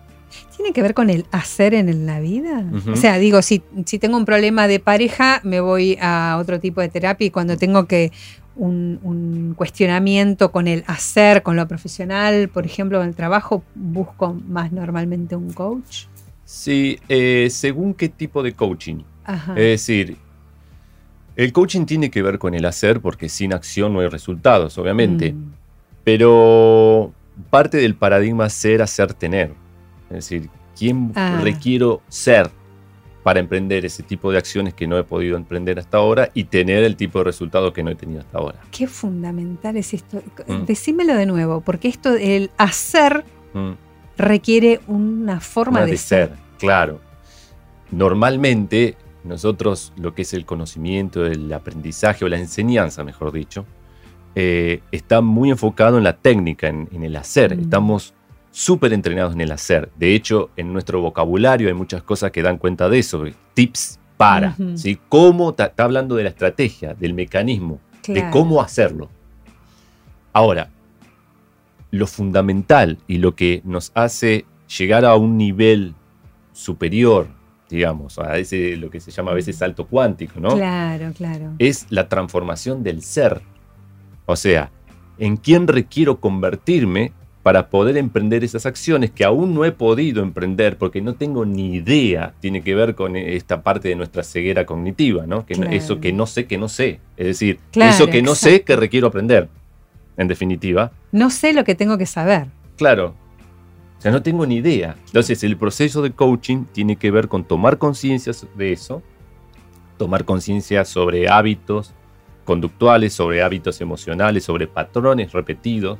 ¿Tiene 0.55 0.73
que 0.73 0.81
ver 0.81 0.93
con 0.93 1.09
el 1.09 1.25
hacer 1.31 1.73
en 1.73 2.05
la 2.05 2.19
vida? 2.19 2.65
O 2.91 2.95
sea, 2.95 3.17
digo, 3.17 3.41
si, 3.41 3.63
si 3.85 3.99
tengo 3.99 4.17
un 4.17 4.25
problema 4.25 4.67
de 4.67 4.79
pareja, 4.79 5.41
me 5.43 5.59
voy 5.59 5.97
a 6.01 6.37
otro 6.39 6.59
tipo 6.59 6.81
de 6.81 6.89
terapia 6.89 7.27
y 7.27 7.29
cuando 7.29 7.57
tengo 7.57 7.85
que 7.85 8.11
un, 8.55 8.99
un 9.03 9.53
cuestionamiento 9.55 10.51
con 10.51 10.67
el 10.67 10.83
hacer, 10.87 11.43
con 11.43 11.55
lo 11.55 11.67
profesional, 11.67 12.49
por 12.49 12.65
ejemplo, 12.65 13.01
en 13.01 13.09
el 13.09 13.15
trabajo, 13.15 13.63
busco 13.75 14.33
más 14.33 14.71
normalmente 14.71 15.35
un 15.35 15.51
coach. 15.51 16.05
Sí, 16.45 16.99
eh, 17.09 17.47
según 17.49 17.93
qué 17.93 18.09
tipo 18.09 18.43
de 18.43 18.53
coaching. 18.53 19.03
Ajá. 19.25 19.53
Es 19.53 19.87
decir, 19.87 20.17
el 21.35 21.51
coaching 21.51 21.85
tiene 21.85 22.11
que 22.11 22.21
ver 22.21 22.37
con 22.37 22.53
el 22.53 22.65
hacer 22.65 23.01
porque 23.01 23.29
sin 23.29 23.53
acción 23.53 23.93
no 23.93 24.01
hay 24.01 24.07
resultados, 24.07 24.77
obviamente. 24.77 25.33
Mm, 25.33 25.53
Pero 26.03 27.11
parte 27.49 27.77
del 27.77 27.95
paradigma 27.95 28.49
ser, 28.49 28.81
hacer, 28.81 29.13
tener. 29.13 29.53
Es 30.13 30.29
decir, 30.29 30.49
¿quién 30.77 31.11
Ah. 31.15 31.39
requiero 31.43 32.01
ser 32.07 32.49
para 33.23 33.39
emprender 33.39 33.85
ese 33.85 34.03
tipo 34.03 34.31
de 34.31 34.37
acciones 34.37 34.73
que 34.73 34.85
no 34.85 34.97
he 34.97 35.03
podido 35.03 35.37
emprender 35.37 35.79
hasta 35.79 35.97
ahora 35.97 36.29
y 36.33 36.43
tener 36.45 36.83
el 36.83 36.95
tipo 36.97 37.19
de 37.19 37.25
resultado 37.25 37.71
que 37.71 37.81
no 37.83 37.89
he 37.91 37.95
tenido 37.95 38.19
hasta 38.21 38.37
ahora? 38.37 38.59
Qué 38.71 38.85
fundamental 38.87 39.77
es 39.77 39.93
esto. 39.93 40.21
Mm. 40.47 40.65
Decímelo 40.65 41.15
de 41.15 41.25
nuevo, 41.25 41.61
porque 41.61 41.87
esto, 41.87 42.15
el 42.15 42.51
hacer 42.57 43.23
Mm. 43.53 43.71
requiere 44.17 44.81
una 44.87 45.39
forma 45.39 45.79
Forma 45.79 45.85
de, 45.91 45.97
ser. 45.97 46.31
claro. 46.59 46.99
Normalmente 47.91 48.97
nosotros 49.23 49.93
lo 49.95 50.13
que 50.13 50.23
es 50.23 50.33
el 50.33 50.45
conocimiento, 50.45 51.25
el 51.25 51.51
aprendizaje 51.53 52.25
o 52.25 52.27
la 52.29 52.37
enseñanza, 52.39 53.03
mejor 53.03 53.31
dicho, 53.31 53.65
eh, 54.35 54.81
está 54.91 55.21
muy 55.21 55.49
enfocado 55.51 55.97
en 55.97 56.03
la 56.03 56.17
técnica, 56.17 56.67
en, 56.67 56.89
en 56.91 57.03
el 57.03 57.15
hacer. 57.15 57.55
Mm. 57.55 57.61
Estamos 57.61 58.13
súper 58.53 58.93
entrenados 58.93 59.33
en 59.33 59.41
el 59.41 59.51
hacer. 59.51 59.89
De 59.97 60.13
hecho, 60.13 60.51
en 60.55 60.71
nuestro 60.71 61.01
vocabulario 61.01 61.67
hay 61.67 61.73
muchas 61.73 62.03
cosas 62.03 62.31
que 62.31 62.43
dan 62.43 62.59
cuenta 62.59 62.87
de 62.87 62.99
eso. 62.99 63.25
Tips 63.55 63.99
para. 64.15 64.55
¿sí? 64.75 64.99
¿Cómo? 65.09 65.49
Está 65.49 65.73
hablando 65.83 66.15
de 66.15 66.23
la 66.23 66.29
estrategia, 66.29 66.93
del 66.93 67.15
mecanismo, 67.15 67.79
de 68.07 68.29
cómo 68.29 68.61
hacerlo. 68.61 69.09
Ahora, 70.31 70.69
lo 71.89 72.05
fundamental 72.05 72.99
y 73.07 73.17
lo 73.17 73.35
que 73.35 73.61
nos 73.65 73.91
hace 73.95 74.45
llegar 74.77 75.03
a 75.03 75.15
un 75.15 75.35
nivel 75.35 75.95
superior, 76.53 77.27
digamos, 77.69 78.19
a 78.19 78.37
ese 78.37 78.77
lo 78.77 78.91
que 78.91 78.99
se 78.99 79.09
llama 79.09 79.31
a 79.31 79.33
veces 79.33 79.57
salto 79.57 79.87
cuántico, 79.87 80.39
¿no? 80.39 80.55
Claro, 80.55 81.11
claro. 81.17 81.53
Es 81.57 81.87
la 81.89 82.07
transformación 82.07 82.83
del 82.83 83.01
ser. 83.01 83.41
O 84.27 84.35
sea, 84.35 84.71
en 85.17 85.37
quién 85.37 85.67
requiero 85.67 86.19
convertirme 86.19 87.13
para 87.43 87.69
poder 87.69 87.97
emprender 87.97 88.43
esas 88.45 88.65
acciones 88.65 89.11
que 89.11 89.25
aún 89.25 89.53
no 89.53 89.65
he 89.65 89.73
podido 89.73 90.23
emprender 90.23 90.77
porque 90.77 91.01
no 91.01 91.13
tengo 91.15 91.45
ni 91.45 91.75
idea, 91.75 92.33
tiene 92.39 92.63
que 92.63 92.73
ver 92.73 92.95
con 92.95 93.17
esta 93.17 93.61
parte 93.61 93.89
de 93.89 93.95
nuestra 93.95 94.23
ceguera 94.23 94.65
cognitiva, 94.65 95.27
¿no? 95.27 95.45
Que 95.45 95.55
no- 95.55 95.61
Claro. 95.63 95.75
Eso 95.75 95.99
que 95.99 96.13
no 96.13 96.25
sé 96.25 96.45
que 96.45 96.57
no 96.57 96.69
sé. 96.69 97.01
Es 97.17 97.27
decir, 97.27 97.59
Claro, 97.71 97.91
eso 97.93 98.07
que 98.07 98.21
no 98.21 98.33
sé 98.33 98.61
que 98.61 98.75
requiero 98.77 99.07
aprender. 99.07 99.49
En 100.15 100.27
definitiva, 100.27 100.91
No 101.11 101.29
sé 101.29 101.53
lo 101.53 101.63
que 101.63 101.75
tengo 101.75 101.97
que 101.97 102.05
saber. 102.05 102.47
Claro. 102.77 103.13
O 103.97 104.01
sea, 104.01 104.11
no 104.11 104.21
tengo 104.23 104.45
ni 104.45 104.55
idea. 104.57 104.95
Entonces, 105.07 105.43
el 105.43 105.57
proceso 105.57 106.01
de 106.01 106.11
coaching 106.11 106.65
tiene 106.71 106.95
que 106.97 107.09
ver 107.11 107.27
con 107.27 107.43
tomar 107.43 107.77
conciencia 107.77 108.31
de 108.55 108.71
eso, 108.73 109.01
tomar 109.97 110.23
conciencia 110.25 110.85
sobre 110.85 111.29
hábitos 111.29 111.93
conductuales, 112.45 113.13
sobre 113.13 113.41
hábitos 113.43 113.79
emocionales, 113.81 114.43
sobre 114.43 114.67
patrones 114.67 115.31
repetidos, 115.31 115.97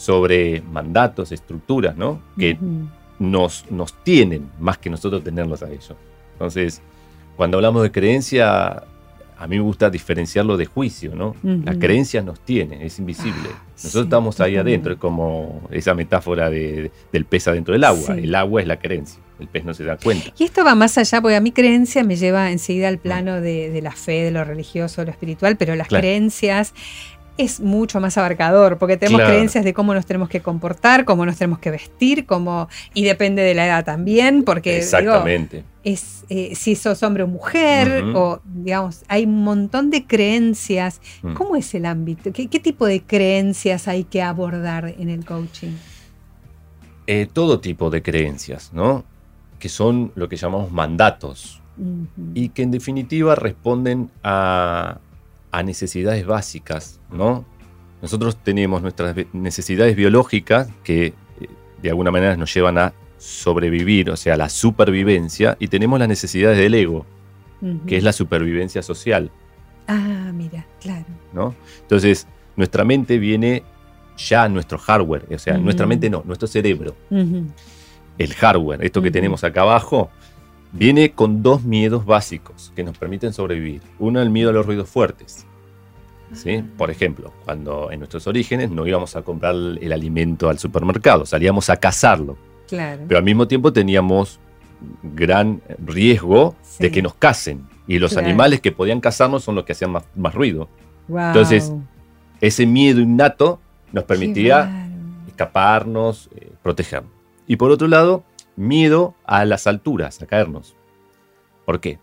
sobre 0.00 0.62
mandatos, 0.62 1.30
estructuras, 1.30 1.94
¿no? 1.94 2.22
Que 2.38 2.56
nos, 3.18 3.66
nos 3.70 3.92
tienen 4.02 4.48
más 4.58 4.78
que 4.78 4.88
nosotros 4.88 5.22
tenerlos 5.22 5.62
a 5.62 5.68
ellos. 5.68 5.92
Entonces, 6.32 6.80
cuando 7.36 7.58
hablamos 7.58 7.82
de 7.82 7.92
creencia, 7.92 8.82
a 9.38 9.46
mí 9.46 9.56
me 9.56 9.60
gusta 9.62 9.90
diferenciarlo 9.90 10.56
de 10.56 10.64
juicio, 10.64 11.14
¿no? 11.14 11.36
La 11.42 11.72
Ujú. 11.72 11.80
creencia 11.80 12.22
nos 12.22 12.40
tiene, 12.40 12.84
es 12.86 12.98
invisible. 12.98 13.48
Ah, 13.52 13.62
Nosotros 13.74 13.92
sí, 13.92 14.00
estamos 14.00 14.40
ahí 14.40 14.52
totalmente. 14.52 14.70
adentro, 14.70 14.92
es 14.94 14.98
como 14.98 15.60
esa 15.70 15.92
metáfora 15.94 16.48
de- 16.48 16.90
del 17.12 17.24
pez 17.26 17.46
adentro 17.48 17.72
del 17.74 17.84
agua. 17.84 18.14
Sí. 18.14 18.22
El 18.24 18.34
agua 18.34 18.60
es 18.62 18.66
la 18.66 18.78
creencia, 18.78 19.18
el 19.38 19.48
pez 19.48 19.64
no 19.64 19.72
se 19.72 19.84
da 19.84 19.96
cuenta. 19.98 20.30
Y 20.38 20.44
esto 20.44 20.62
va 20.64 20.74
más 20.74 20.96
allá, 20.98 21.22
porque 21.22 21.36
a 21.36 21.40
mi 21.40 21.52
creencia 21.52 22.04
me 22.04 22.16
lleva 22.16 22.50
enseguida 22.50 22.88
al 22.88 22.98
plano 22.98 23.40
de, 23.40 23.70
de 23.70 23.80
la 23.82 23.92
fe, 23.92 24.22
de 24.24 24.30
lo 24.30 24.44
religioso, 24.44 25.00
de 25.00 25.06
lo 25.06 25.12
espiritual, 25.12 25.56
pero 25.56 25.74
las 25.76 25.88
Claro. 25.88 26.02
creencias 26.02 26.74
es 27.40 27.60
mucho 27.60 28.00
más 28.00 28.16
abarcador, 28.18 28.78
porque 28.78 28.96
tenemos 28.96 29.20
Claro. 29.20 29.34
creencias 29.34 29.64
de 29.64 29.74
cómo 29.74 29.94
nos 29.94 30.06
tenemos 30.06 30.28
que 30.28 30.40
comportar, 30.40 31.04
cómo 31.04 31.24
nos 31.26 31.36
tenemos 31.36 31.58
que 31.58 31.70
vestir, 31.70 32.26
cómo, 32.26 32.68
y 32.94 33.04
depende 33.04 33.42
de 33.42 33.54
la 33.54 33.66
edad 33.66 33.84
también, 33.84 34.42
porque 34.44 34.70
digo, 34.70 34.82
Exactamente. 34.82 35.64
es 35.84 36.24
eh, 36.28 36.54
si 36.54 36.76
sos 36.76 37.02
hombre 37.02 37.24
o 37.24 37.26
mujer, 37.26 38.04
o 38.14 38.40
digamos, 38.44 39.02
hay 39.08 39.24
un 39.24 39.42
montón 39.42 39.90
de 39.90 40.06
creencias. 40.06 41.00
Mm. 41.22 41.34
¿Cómo 41.34 41.56
es 41.56 41.74
el 41.74 41.86
ámbito? 41.86 42.32
¿Qué, 42.32 42.46
qué 42.48 42.60
tipo 42.60 42.86
de 42.86 43.02
creencias 43.02 43.88
hay 43.88 44.04
que 44.04 44.22
abordar 44.22 44.94
en 44.98 45.10
el 45.10 45.24
coaching? 45.24 45.72
Eh, 47.06 47.26
todo 47.32 47.58
tipo 47.60 47.90
de 47.90 48.02
creencias, 48.02 48.72
¿no? 48.72 49.04
Que 49.58 49.68
son 49.68 50.12
lo 50.14 50.28
que 50.28 50.36
llamamos 50.36 50.70
mandatos 50.70 51.60
y 52.34 52.50
que 52.50 52.62
en 52.62 52.70
definitiva 52.70 53.34
responden 53.34 54.10
a, 54.22 54.98
a 55.50 55.62
necesidades 55.62 56.26
básicas, 56.26 57.00
¿no? 57.10 57.44
Nosotros 58.02 58.36
tenemos 58.42 58.82
nuestras 58.82 59.14
necesidades 59.32 59.94
biológicas 59.96 60.68
que 60.84 61.06
eh, 61.06 61.14
de 61.82 61.90
alguna 61.90 62.10
manera 62.10 62.36
nos 62.36 62.52
llevan 62.54 62.78
a 62.78 62.92
sobrevivir, 63.18 64.10
o 64.10 64.16
sea, 64.16 64.36
la 64.36 64.48
supervivencia, 64.48 65.56
y 65.60 65.68
tenemos 65.68 65.98
las 65.98 66.08
necesidades 66.08 66.58
del 66.58 66.74
ego, 66.74 67.04
que 67.86 67.98
es 67.98 68.02
la 68.02 68.12
supervivencia 68.12 68.82
social, 68.82 69.30
Ah, 69.92 70.30
mira, 70.32 70.64
claro. 70.80 71.04
¿no? 71.32 71.52
Entonces, 71.82 72.28
nuestra 72.54 72.84
mente 72.84 73.18
viene 73.18 73.64
ya 74.16 74.48
nuestro 74.48 74.78
hardware, 74.78 75.26
o 75.34 75.38
sea, 75.38 75.58
nuestra 75.58 75.84
mente 75.84 76.08
no, 76.08 76.22
nuestro 76.24 76.46
cerebro, 76.46 76.94
el 77.10 78.34
hardware, 78.34 78.84
esto 78.84 79.02
que 79.02 79.10
tenemos 79.10 79.42
acá 79.42 79.62
abajo, 79.62 80.10
viene 80.72 81.12
con 81.12 81.42
dos 81.42 81.62
miedos 81.64 82.04
básicos 82.06 82.72
que 82.76 82.84
nos 82.84 82.96
permiten 82.98 83.32
sobrevivir. 83.32 83.82
Uno, 83.98 84.20
el 84.22 84.30
miedo 84.30 84.50
a 84.50 84.52
los 84.52 84.66
ruidos 84.66 84.88
fuertes. 84.88 85.46
¿sí? 86.32 86.62
Por 86.78 86.90
ejemplo, 86.90 87.32
cuando 87.44 87.90
en 87.90 87.98
nuestros 87.98 88.26
orígenes 88.26 88.70
no 88.70 88.86
íbamos 88.86 89.16
a 89.16 89.22
comprar 89.22 89.54
el 89.54 89.92
alimento 89.92 90.48
al 90.48 90.58
supermercado, 90.58 91.26
salíamos 91.26 91.68
a 91.70 91.76
cazarlo, 91.76 92.36
Claro. 92.68 93.02
pero 93.08 93.18
al 93.18 93.24
mismo 93.24 93.48
tiempo 93.48 93.72
teníamos 93.72 94.38
gran 95.02 95.60
riesgo 95.84 96.54
de 96.78 96.90
que 96.92 97.02
nos 97.02 97.14
casen. 97.14 97.66
Y 97.88 97.98
los 97.98 98.12
Claro. 98.12 98.28
animales 98.28 98.60
que 98.60 98.70
podían 98.70 99.00
cazarnos 99.00 99.42
son 99.42 99.56
los 99.56 99.64
que 99.64 99.72
hacían 99.72 99.90
más, 99.90 100.04
más 100.14 100.34
ruido. 100.34 100.68
Entonces, 101.08 101.72
Ese 102.40 102.64
miedo 102.64 103.00
innato 103.00 103.60
nos 103.92 104.04
permitía 104.04 104.88
escaparnos, 105.28 106.30
eh, 106.36 106.50
protegernos. 106.62 107.12
Y 107.46 107.56
por 107.56 107.70
otro 107.70 107.86
lado, 107.88 108.24
miedo 108.60 109.14
a 109.24 109.44
las 109.44 109.66
alturas, 109.66 110.20
a 110.22 110.26
caernos. 110.26 110.76
¿Por 111.64 111.80
qué? 111.80 111.98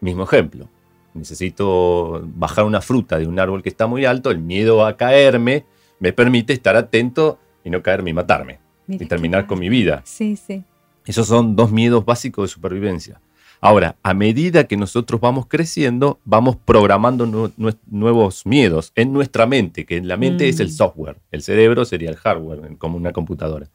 Mismo 0.00 0.24
ejemplo. 0.24 0.68
Necesito 1.14 2.22
bajar 2.36 2.64
una 2.64 2.80
fruta 2.80 3.18
de 3.18 3.26
un 3.26 3.38
árbol 3.40 3.62
que 3.62 3.68
está 3.68 3.86
muy 3.86 4.04
alto, 4.04 4.30
el 4.30 4.38
miedo 4.38 4.84
a 4.86 4.96
caerme 4.96 5.64
me 5.98 6.12
permite 6.12 6.52
estar 6.52 6.76
atento 6.76 7.38
y 7.64 7.70
no 7.70 7.82
caerme 7.82 8.10
y 8.10 8.14
matarme 8.14 8.58
Mira 8.86 9.04
y 9.04 9.08
terminar 9.08 9.46
con 9.46 9.58
mi 9.58 9.68
vida. 9.68 10.02
Sí, 10.04 10.36
sí. 10.36 10.62
Esos 11.06 11.26
son 11.26 11.56
dos 11.56 11.72
miedos 11.72 12.04
básicos 12.04 12.50
de 12.50 12.54
supervivencia. 12.54 13.20
Ahora, 13.60 13.96
a 14.02 14.12
medida 14.12 14.64
que 14.64 14.76
nosotros 14.76 15.20
vamos 15.20 15.46
creciendo, 15.46 16.20
vamos 16.24 16.56
programando 16.56 17.24
nu- 17.26 17.50
nue- 17.56 17.76
nuevos 17.90 18.44
miedos 18.44 18.92
en 18.94 19.12
nuestra 19.14 19.46
mente, 19.46 19.86
que 19.86 19.96
en 19.96 20.06
la 20.08 20.16
mente 20.18 20.44
Mm. 20.44 20.48
es 20.50 20.60
el 20.60 20.70
software, 20.70 21.16
el 21.32 21.42
cerebro 21.42 21.84
sería 21.86 22.10
el 22.10 22.16
hardware, 22.16 22.76
como 22.76 22.98
una 22.98 23.12
computadora. 23.12 23.68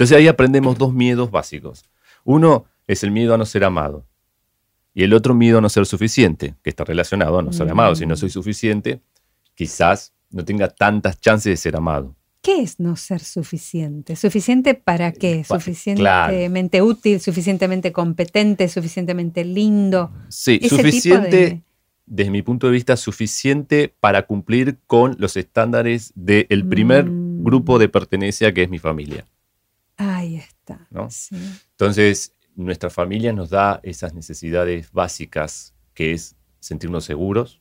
Entonces 0.00 0.16
ahí 0.16 0.28
aprendemos 0.28 0.78
dos 0.78 0.94
miedos 0.94 1.30
básicos. 1.30 1.84
Uno 2.24 2.64
es 2.86 3.02
el 3.04 3.10
miedo 3.10 3.34
a 3.34 3.36
no 3.36 3.44
ser 3.44 3.64
amado 3.64 4.06
y 4.94 5.02
el 5.02 5.12
otro 5.12 5.34
miedo 5.34 5.58
a 5.58 5.60
no 5.60 5.68
ser 5.68 5.84
suficiente, 5.84 6.54
que 6.62 6.70
está 6.70 6.84
relacionado 6.84 7.38
a 7.38 7.42
no 7.42 7.52
ser 7.52 7.68
amado. 7.70 7.94
Si 7.94 8.06
no 8.06 8.16
soy 8.16 8.30
suficiente, 8.30 9.02
quizás 9.54 10.14
no 10.30 10.42
tenga 10.42 10.68
tantas 10.68 11.20
chances 11.20 11.50
de 11.52 11.56
ser 11.58 11.76
amado. 11.76 12.16
¿Qué 12.40 12.62
es 12.62 12.80
no 12.80 12.96
ser 12.96 13.20
suficiente? 13.20 14.16
¿Suficiente 14.16 14.72
para 14.72 15.12
qué? 15.12 15.44
Pa- 15.46 15.56
¿Suficientemente 15.60 16.80
útil? 16.80 17.20
¿Suficientemente 17.20 17.92
competente? 17.92 18.70
¿Suficientemente 18.70 19.44
lindo? 19.44 20.10
Sí, 20.30 20.58
Ese 20.62 20.76
suficiente, 20.76 21.36
de- 21.36 21.62
desde 22.06 22.30
mi 22.30 22.40
punto 22.40 22.68
de 22.68 22.72
vista, 22.72 22.96
suficiente 22.96 23.94
para 24.00 24.22
cumplir 24.26 24.78
con 24.86 25.14
los 25.18 25.36
estándares 25.36 26.10
del 26.14 26.66
primer 26.70 27.04
Mm. 27.04 27.44
grupo 27.44 27.78
de 27.78 27.90
pertenencia 27.90 28.54
que 28.54 28.62
es 28.62 28.70
mi 28.70 28.78
familia. 28.78 29.26
Ahí 30.00 30.36
está. 30.36 30.86
¿No? 30.90 31.10
Sí. 31.10 31.36
Entonces, 31.72 32.32
nuestra 32.54 32.88
familia 32.88 33.34
nos 33.34 33.50
da 33.50 33.80
esas 33.82 34.14
necesidades 34.14 34.90
básicas, 34.92 35.74
que 35.92 36.12
es 36.12 36.36
sentirnos 36.58 37.04
seguros, 37.04 37.60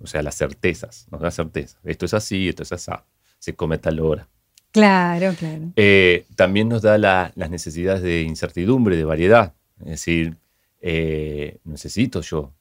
o 0.00 0.06
sea, 0.06 0.22
las 0.22 0.36
certezas, 0.36 1.08
nos 1.10 1.20
da 1.20 1.32
certeza. 1.32 1.78
Esto 1.82 2.06
es 2.06 2.14
así, 2.14 2.48
esto 2.48 2.62
es 2.62 2.70
así, 2.70 2.92
se 3.40 3.54
come 3.54 3.78
tal 3.78 3.98
hora. 3.98 4.28
Claro, 4.70 5.34
claro. 5.36 5.72
Eh, 5.74 6.24
también 6.36 6.68
nos 6.68 6.82
da 6.82 6.98
las 6.98 7.50
necesidades 7.50 8.02
de 8.02 8.22
incertidumbre, 8.22 8.96
de 8.96 9.04
variedad. 9.04 9.52
Es 9.80 9.90
decir, 9.90 10.36
eh, 10.80 11.58
necesito 11.64 12.20
yo 12.20 12.52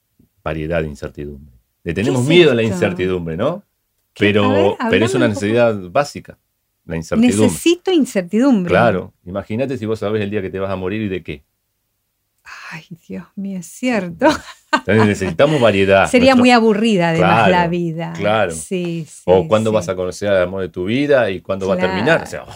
variedad 0.44 0.82
de 0.82 0.88
incertidumbre. 0.88 1.56
Le 1.84 1.94
tenemos 1.94 2.26
miedo 2.26 2.52
a 2.52 2.56
la 2.56 2.64
incertidumbre, 2.64 3.38
¿no? 3.38 3.64
Pero, 4.18 4.76
pero 4.90 5.06
es 5.06 5.14
una 5.14 5.28
necesidad 5.28 5.76
básica, 5.90 6.38
la 6.86 6.96
incertidumbre. 6.96 7.46
Necesito 7.46 7.92
incertidumbre. 7.92 8.70
Claro. 8.70 9.14
Imagínate 9.26 9.78
si 9.78 9.86
vos 9.86 10.00
sabes 10.00 10.22
el 10.22 10.30
día 10.30 10.42
que 10.42 10.50
te 10.50 10.60
vas 10.60 10.72
a 10.72 10.76
morir 10.76 11.02
y 11.02 11.08
de 11.08 11.24
qué. 11.24 11.44
Ay, 12.72 12.86
Dios 13.08 13.26
mío, 13.36 13.60
es 13.60 13.68
cierto. 13.68 14.28
Entonces 14.74 15.06
necesitamos 15.06 15.62
variedad. 15.62 16.10
Sería 16.10 16.36
muy 16.36 16.52
aburrida 16.52 17.10
además 17.10 17.50
la 17.50 17.68
vida. 17.68 18.14
Claro. 18.14 18.52
Sí, 18.52 19.06
sí, 19.08 19.24
o 19.26 19.48
cuándo 19.48 19.72
vas 19.72 19.90
a 19.90 19.96
conocer 19.96 20.30
al 20.30 20.44
amor 20.44 20.62
de 20.62 20.70
tu 20.70 20.86
vida 20.86 21.30
y 21.30 21.42
cuándo 21.42 21.68
va 21.68 21.76
a 21.76 21.78
terminar. 21.78 22.28
Oh, 22.42 22.48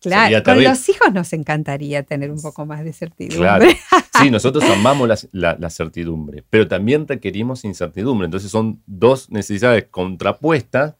claro, 0.00 0.42
con 0.42 0.62
los 0.62 0.88
hijos 0.88 1.12
nos 1.12 1.32
encantaría 1.32 2.02
tener 2.04 2.30
un 2.30 2.40
poco 2.40 2.64
más 2.64 2.84
de 2.84 2.92
certidumbre. 2.92 3.38
Claro. 3.38 3.66
Sí, 4.20 4.30
nosotros 4.30 4.62
amamos 4.64 5.28
la, 5.32 5.70
certidumbre, 5.70 6.44
pero 6.48 6.68
también 6.68 7.08
requerimos 7.08 7.64
incertidumbre. 7.64 8.26
Entonces 8.26 8.52
son 8.52 8.80
dos 8.86 9.30
necesidades 9.30 9.86
contrapuestas, 9.90 10.94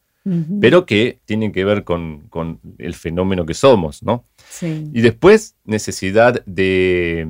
pero 0.61 0.87
que 0.87 1.21
tienen 1.25 1.51
que 1.51 1.65
ver 1.65 1.83
con, 1.83 2.29
con, 2.29 2.61
el 2.79 2.95
fenómeno 2.95 3.45
que 3.45 3.55
somos, 3.55 4.03
¿no? 4.03 4.25
Sí. 4.49 4.89
Y 4.93 5.01
después 5.01 5.57
necesidad 5.65 6.45
de 6.47 7.27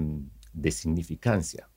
de 0.52 0.70
significancia. 0.70 1.68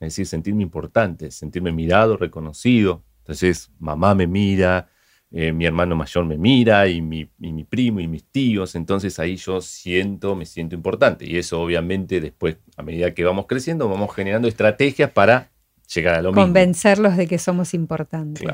Es 0.00 0.08
decir, 0.08 0.26
sentirme 0.26 0.62
importante, 0.62 1.30
sentirme 1.30 1.72
mirado, 1.72 2.16
reconocido. 2.16 3.04
Entonces, 3.18 3.70
mamá 3.78 4.14
me 4.14 4.26
mira, 4.26 4.88
eh, 5.30 5.52
mi 5.52 5.66
hermano 5.66 5.96
mayor 5.96 6.24
me 6.24 6.38
mira 6.38 6.86
y 6.88 7.02
mi, 7.02 7.24
primo 7.64 8.00
y 8.00 8.06
mis 8.06 8.24
tíos. 8.24 8.74
Entonces 8.74 9.18
ahí 9.18 9.36
yo 9.36 9.60
siento, 9.60 10.36
me 10.36 10.46
siento 10.46 10.74
importante. 10.74 11.26
Y 11.28 11.36
eso 11.36 11.60
obviamente 11.60 12.20
después, 12.20 12.58
a 12.76 12.82
medida 12.82 13.12
que 13.12 13.24
vamos 13.24 13.46
creciendo, 13.46 13.88
vamos 13.88 14.14
generando 14.14 14.46
estrategias 14.46 15.10
para 15.10 15.50
llegar 15.94 16.14
a 16.14 16.22
lo 16.22 16.30
mismo. 16.30 16.42
Convencerlos 16.42 17.16
de 17.16 17.26
que 17.26 17.38
somos 17.38 17.74
importantes. 17.74 18.44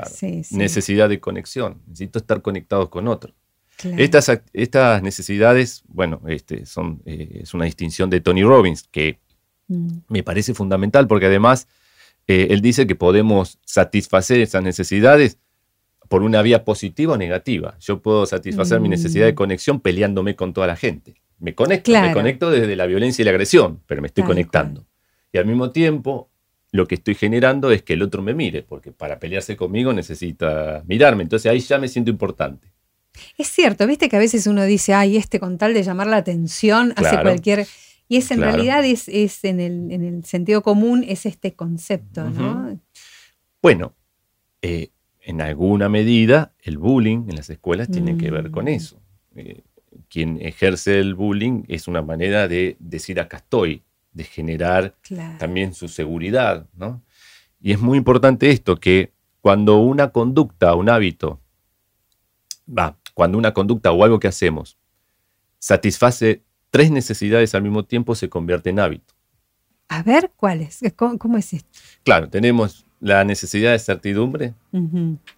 Necesidad 0.51 1.09
de 1.09 1.19
conexión. 1.19 1.81
Necesito 1.87 2.19
estar 2.19 2.41
conectados 2.41 2.89
con 2.89 3.07
otros. 3.07 3.33
Estas, 3.97 4.31
estas, 4.53 5.03
necesidades, 5.03 5.83
bueno, 5.87 6.21
este, 6.27 6.65
son, 6.65 7.01
eh, 7.05 7.41
es 7.43 7.53
una 7.53 7.65
distinción 7.65 8.09
de 8.09 8.21
Tony 8.21 8.41
Robbins, 8.41 8.87
que 8.89 9.19
Mm. 9.67 9.87
Me 10.09 10.23
parece 10.23 10.53
fundamental 10.53 11.07
porque 11.07 11.25
además 11.25 11.67
eh, 12.27 12.47
él 12.49 12.61
dice 12.61 12.87
que 12.87 12.95
podemos 12.95 13.59
satisfacer 13.65 14.39
esas 14.39 14.63
necesidades 14.63 15.37
por 16.07 16.21
una 16.21 16.41
vía 16.41 16.63
positiva 16.63 17.13
o 17.13 17.17
negativa. 17.17 17.77
Yo 17.79 18.01
puedo 18.01 18.25
satisfacer 18.25 18.79
mi 18.79 18.89
necesidad 18.89 19.25
de 19.25 19.33
mm. 19.33 19.35
conexión 19.35 19.79
peleándome 19.79 20.35
con 20.35 20.53
toda 20.53 20.67
la 20.67 20.75
gente. 20.75 21.15
Me 21.39 21.55
conecto, 21.55 21.91
me 21.91 22.13
conecto 22.13 22.49
desde 22.49 22.75
la 22.75 22.85
violencia 22.85 23.21
y 23.21 23.25
la 23.25 23.31
agresión, 23.31 23.81
pero 23.87 24.01
me 24.01 24.07
estoy 24.07 24.23
conectando. 24.23 24.85
Y 25.33 25.37
al 25.37 25.45
mismo 25.45 25.71
tiempo, 25.71 26.29
lo 26.75 26.87
que 26.87 26.95
estoy 26.95 27.15
generando 27.15 27.71
es 27.71 27.83
que 27.83 27.93
el 27.93 28.01
otro 28.01 28.21
me 28.21 28.33
mire, 28.33 28.61
porque 28.61 28.91
para 28.91 29.19
pelearse 29.19 29.55
conmigo 29.55 29.93
necesita 29.93 30.83
mirarme. 30.85 31.23
Entonces 31.23 31.51
ahí 31.51 31.59
ya 31.59 31.77
me 31.77 31.87
siento 31.87 32.11
importante. 32.11 32.71
Es 33.37 33.47
cierto, 33.47 33.87
viste 33.87 34.09
que 34.09 34.17
a 34.17 34.19
veces 34.19 34.45
uno 34.45 34.63
dice, 34.65 34.93
ay, 34.93 35.15
este 35.15 35.39
con 35.39 35.57
tal 35.57 35.73
de 35.73 35.83
llamar 35.83 36.07
la 36.07 36.17
atención 36.17 36.93
hace 36.97 37.21
cualquier 37.21 37.65
y 38.07 38.17
es 38.17 38.29
en 38.29 38.41
realidad 38.41 38.85
es, 38.85 39.07
en, 39.43 39.59
el, 39.59 40.25
sentido 40.25 40.61
común, 40.61 41.03
es 41.07 41.25
este 41.25 41.53
concepto, 41.53 42.29
¿no? 42.29 42.79
Bueno, 43.61 43.93
eh, 44.61 44.89
en 45.21 45.41
alguna 45.41 45.89
medida 45.89 46.53
el 46.61 46.77
bullying 46.77 47.25
en 47.29 47.35
las 47.35 47.49
escuelas 47.49 47.89
tiene 47.89 48.17
que 48.17 48.29
ver 48.29 48.51
con 48.51 48.65
mm. 48.65 48.67
eso. 48.67 49.01
Eh, 49.35 49.61
quien 50.09 50.39
ejerce 50.41 50.99
el 50.99 51.15
bullying 51.15 51.63
es 51.67 51.87
una 51.87 52.01
manera 52.01 52.47
de 52.47 52.75
decir 52.79 53.19
acá 53.19 53.37
estoy, 53.37 53.81
de 54.15 54.23
generar 54.23 54.95
también 55.37 55.73
su 55.73 55.87
seguridad, 55.89 56.65
¿no? 56.73 57.03
Y 57.61 57.73
es 57.73 57.79
muy 57.79 57.97
importante 57.97 58.49
esto, 58.49 58.77
que 58.77 59.11
cuando 59.41 59.77
una 59.77 60.09
conducta, 60.11 60.73
un 60.73 60.89
hábito, 60.89 61.41
va, 62.67 62.97
cuando 63.13 63.37
una 63.37 63.53
conducta 63.53 63.91
o 63.91 64.03
algo 64.03 64.19
que 64.19 64.29
hacemos 64.29 64.77
satisface 65.59 66.41
tres 66.69 66.91
necesidades 66.91 67.53
al 67.55 67.63
mismo 67.63 67.83
tiempo 67.83 68.15
se 68.15 68.29
convierte 68.29 68.69
en 68.69 68.79
hábito. 68.79 69.13
A 69.89 70.01
ver, 70.01 70.31
¿cuáles? 70.35 70.79
¿Cómo, 70.95 71.37
es 71.37 71.53
esto? 71.53 71.69
Claro, 72.03 72.29
tenemos 72.29 72.85
la 73.01 73.23
necesidad 73.23 73.71
de 73.71 73.79
certidumbre, 73.79 74.53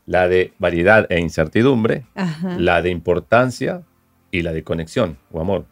la 0.05 0.27
de 0.27 0.53
variedad 0.59 1.11
e 1.11 1.19
incertidumbre, 1.19 2.05
la 2.57 2.81
de 2.81 2.91
importancia 2.91 3.83
y 4.31 4.43
la 4.43 4.53
de 4.53 4.63
conexión 4.63 5.17
o 5.31 5.41
amor. 5.41 5.65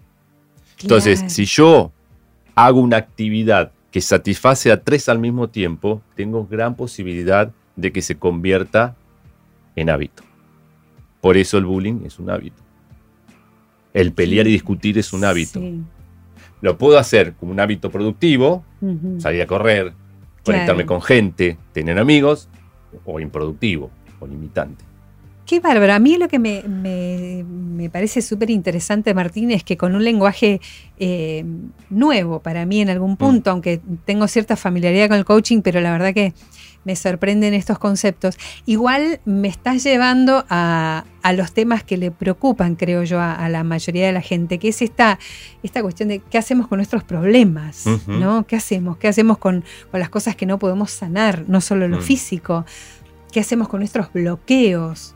Entonces, 0.82 1.24
si 1.28 1.46
yo 1.46 1.92
hago 2.56 2.80
una 2.80 2.98
actividad 2.98 3.72
que 3.92 4.02
satisface 4.02 4.72
a 4.72 4.84
tres 4.84 5.08
al 5.08 5.20
mismo 5.20 5.50
tiempo, 5.50 6.02
tengo 6.16 6.46
gran 6.46 6.76
posibilidad 6.76 7.52
de 7.76 7.92
que 7.92 8.02
se 8.02 8.18
convierta 8.18 8.96
en 9.76 9.90
hábito. 9.90 10.24
Por 11.22 11.38
eso 11.38 11.58
el 11.58 11.66
bullying 11.66 12.06
es 12.06 12.20
un 12.20 12.30
hábito. 12.30 12.62
El 13.94 14.12
pelear 14.12 14.48
y 14.48 14.52
discutir 14.52 14.98
es 14.98 15.14
un 15.14 15.24
hábito. 15.24 15.62
Lo 16.62 16.78
puedo 16.78 16.98
hacer 16.98 17.34
como 17.34 17.52
un 17.52 17.60
hábito 17.60 17.90
productivo, 17.90 18.64
salir 19.20 19.42
a 19.42 19.48
correr, 19.48 19.94
conectarme 20.44 20.86
con 20.86 21.02
gente, 21.02 21.58
tener 21.74 21.98
amigos, 21.98 22.50
o 23.06 23.20
improductivo 23.20 23.92
o 24.20 24.28
limitante. 24.28 24.84
Qué 25.46 25.60
bárbaro. 25.60 25.94
A 25.94 26.00
mí 26.00 26.18
lo 26.18 26.28
que 26.28 26.40
me, 26.40 27.90
parece 27.90 28.22
súper 28.22 28.50
interesante, 28.50 29.14
Martín, 29.14 29.52
es 29.52 29.64
que 29.64 29.78
con 29.78 29.96
un 29.96 30.04
lenguaje 30.04 30.60
eh, 30.98 31.46
nuevo 31.90 32.40
para 32.40 32.66
mí 32.66 32.82
en 32.82 32.90
algún 32.90 33.12
mm. 33.12 33.18
punto, 33.18 33.52
aunque 33.52 33.80
tengo 34.06 34.28
cierta 34.28 34.56
familiaridad 34.56 35.08
con 35.10 35.18
el 35.18 35.26
coaching, 35.26 35.62
pero 35.62 35.82
la 35.82 35.92
verdad 35.92 36.14
que 36.14 36.34
me 36.86 36.96
sorprenden 36.96 37.54
estos 37.54 37.78
conceptos. 37.80 38.38
Igual 38.66 39.20
me 39.26 39.50
estás 39.50 39.84
llevando 39.84 40.46
a, 40.50 41.04
los 41.36 41.54
temas 41.54 41.84
que 41.84 41.98
le 41.98 42.12
preocupan, 42.12 42.76
creo 42.76 43.04
yo, 43.04 43.20
a, 43.20 43.50
la 43.50 43.64
mayoría 43.64 44.06
de 44.06 44.14
la 44.14 44.22
gente, 44.22 44.60
que 44.60 44.70
es 44.70 44.84
esta, 44.84 45.18
esta 45.64 45.82
cuestión 45.82 46.10
de 46.10 46.20
qué 46.20 46.38
hacemos 46.38 46.68
con 46.68 46.78
nuestros 46.78 47.04
problemas, 47.04 47.86
¿no? 48.08 48.46
¿Qué 48.46 48.56
hacemos? 48.56 48.98
¿Qué 48.98 49.08
hacemos 49.08 49.40
con, 49.40 49.66
las 49.92 50.10
cosas 50.10 50.36
que 50.36 50.46
no 50.46 50.60
podemos 50.60 50.92
sanar, 50.92 51.44
no 51.48 51.62
solo 51.62 51.88
lo 51.88 51.98
mm. 51.98 52.02
físico? 52.02 52.66
¿Qué 53.36 53.42
hacemos 53.42 53.68
con 53.68 53.82
nuestros 53.82 54.14
bloqueos? 54.14 55.14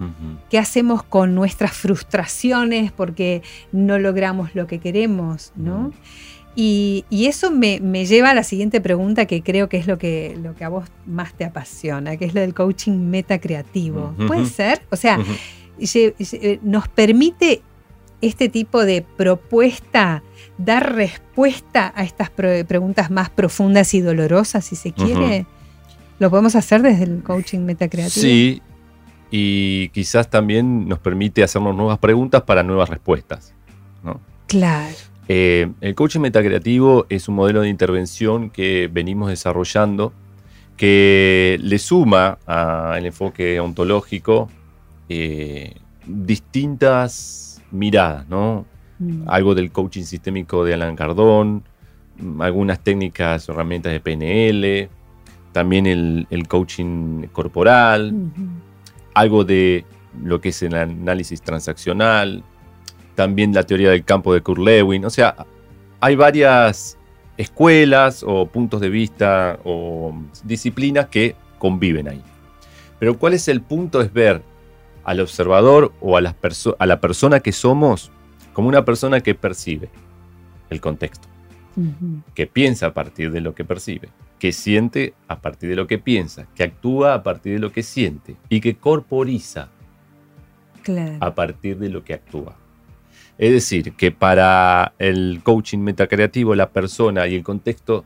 ¿Qué 0.50 0.60
hacemos 0.60 1.04
con 1.04 1.36
nuestras 1.36 1.72
frustraciones 1.72 2.92
porque 2.92 3.44
no 3.72 3.98
logramos 3.98 4.56
lo 4.56 4.68
que 4.68 4.80
queremos? 4.80 5.54
¿no? 5.56 5.94
Y, 6.54 7.06
eso 7.10 7.50
me, 7.50 7.80
lleva 8.06 8.32
a 8.32 8.34
la 8.34 8.44
siguiente 8.44 8.82
pregunta 8.82 9.26
que 9.26 9.42
creo 9.42 9.70
que 9.70 9.78
es 9.78 9.88
lo 9.88 9.98
que, 9.98 10.38
lo 10.44 10.54
que 10.54 10.66
a 10.66 10.68
vos 10.68 10.84
más 11.06 11.34
te 11.34 11.46
apasiona, 11.46 12.18
que 12.18 12.26
es 12.26 12.34
lo 12.34 12.42
del 12.42 12.54
coaching 12.54 13.10
metacreativo. 13.10 14.14
¿Puede 14.28 14.48
ser? 14.48 14.82
O 14.90 14.98
sea, 14.98 15.18
nos 16.62 16.90
permite 16.90 17.62
este 18.20 18.50
tipo 18.50 18.84
de 18.84 19.02
propuesta 19.02 20.24
dar 20.58 20.94
respuesta 20.94 21.94
a 21.96 22.04
estas 22.04 22.30
preguntas 22.32 23.12
más 23.12 23.30
profundas 23.30 23.94
y 23.94 24.02
dolorosas, 24.02 24.66
si 24.66 24.76
se 24.76 24.92
quiere. 24.92 25.46
¿Lo 26.20 26.30
podemos 26.30 26.56
hacer 26.56 26.82
desde 26.82 27.06
el 27.06 27.24
coaching 27.24 27.60
metacreativo? 27.60 28.22
Sí, 28.22 28.62
y 29.32 29.90
quizás 29.90 30.30
también 30.30 30.88
nos 30.88 31.00
permite 31.00 31.44
hacernos 31.44 31.76
nuevas 31.76 31.98
preguntas 32.00 32.44
para 32.44 32.64
nuevas 32.64 32.90
respuestas. 32.90 33.54
Claro. 34.48 34.96
Eh, 35.28 35.72
el 35.82 35.94
coaching 35.94 36.22
metacreativo 36.22 37.06
es 37.08 37.28
un 37.28 37.36
modelo 37.36 37.62
de 37.62 37.70
intervención 37.70 38.50
que 38.50 38.90
venimos 38.92 39.30
desarrollando 39.30 40.12
que 40.76 41.60
le 41.62 41.78
suma 41.78 42.40
al 42.48 43.06
enfoque 43.06 43.60
ontológico 43.60 44.50
eh, 45.08 45.76
distintas 46.08 47.62
miradas, 47.70 48.28
¿no? 48.28 48.66
Mm. 48.98 49.24
Algo 49.28 49.54
del 49.54 49.72
coaching 49.72 50.04
sistémico 50.04 50.66
de 50.66 50.74
Alan 50.74 50.96
Cardón, 50.96 51.64
algunas 52.40 52.80
técnicas, 52.80 53.48
herramientas 53.50 53.92
de 53.92 54.00
PNL, 54.00 54.90
también 55.52 55.86
el, 55.88 56.48
coaching 56.48 57.28
corporal, 57.32 58.14
algo 59.14 59.44
de 59.44 59.86
lo 60.24 60.42
que 60.42 60.50
es 60.50 60.62
el 60.64 60.76
análisis 60.76 61.42
transaccional, 61.42 62.44
también 63.16 63.54
la 63.54 63.64
teoría 63.64 63.90
del 63.92 64.04
campo 64.04 64.34
de 64.34 64.42
Kurt 64.42 64.62
Lewin. 64.62 65.06
O 65.06 65.10
sea, 65.10 65.36
hay 66.00 66.16
varias 66.16 66.98
escuelas 67.38 68.24
o 68.26 68.46
puntos 68.46 68.82
de 68.82 68.90
vista 68.90 69.60
o 69.64 70.14
disciplinas 70.44 71.08
que 71.08 71.36
conviven 71.58 72.08
ahí. 72.08 72.24
Pero 73.00 73.18
¿cuál 73.18 73.34
es 73.34 73.48
el 73.48 73.62
punto? 73.62 74.02
Es 74.02 74.12
ver 74.12 74.42
al 75.04 75.22
observador 75.22 75.94
o 76.02 76.18
a, 76.18 76.20
a 76.20 76.86
la 76.86 77.00
persona 77.02 77.40
que 77.40 77.52
somos 77.52 78.12
como 78.54 78.68
una 78.68 78.84
persona 78.84 79.22
que 79.22 79.36
percibe 79.36 79.90
el 80.70 80.82
contexto, 80.82 81.28
que 82.34 82.46
piensa 82.46 82.88
a 82.88 82.94
partir 82.94 83.32
de 83.32 83.42
lo 83.42 83.56
que 83.56 83.64
percibe. 83.64 84.10
Que 84.40 84.52
siente 84.54 85.14
a 85.28 85.40
partir 85.42 85.70
de 85.70 85.76
lo 85.76 85.86
que 85.86 85.98
piensa, 86.00 86.48
que 86.56 86.64
actúa 86.64 87.14
a 87.14 87.24
partir 87.24 87.54
de 87.54 87.60
lo 87.60 87.72
que 87.72 87.84
siente 87.84 88.36
y 88.48 88.62
que 88.62 88.76
corporiza 88.78 89.70
a 91.20 91.36
partir 91.36 91.78
de 91.78 91.90
lo 91.90 92.04
que 92.04 92.14
actúa. 92.16 92.56
Es 93.38 93.52
decir, 93.52 93.94
que 93.94 94.12
para 94.12 94.94
el 94.98 95.42
coaching 95.44 95.80
metacreativo 95.80 96.56
la 96.56 96.70
persona 96.70 97.28
y 97.28 97.36
el 97.36 97.44
contexto 97.44 98.04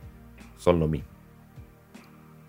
son 0.57 0.79
lo 0.79 0.87
mismo. 0.87 1.07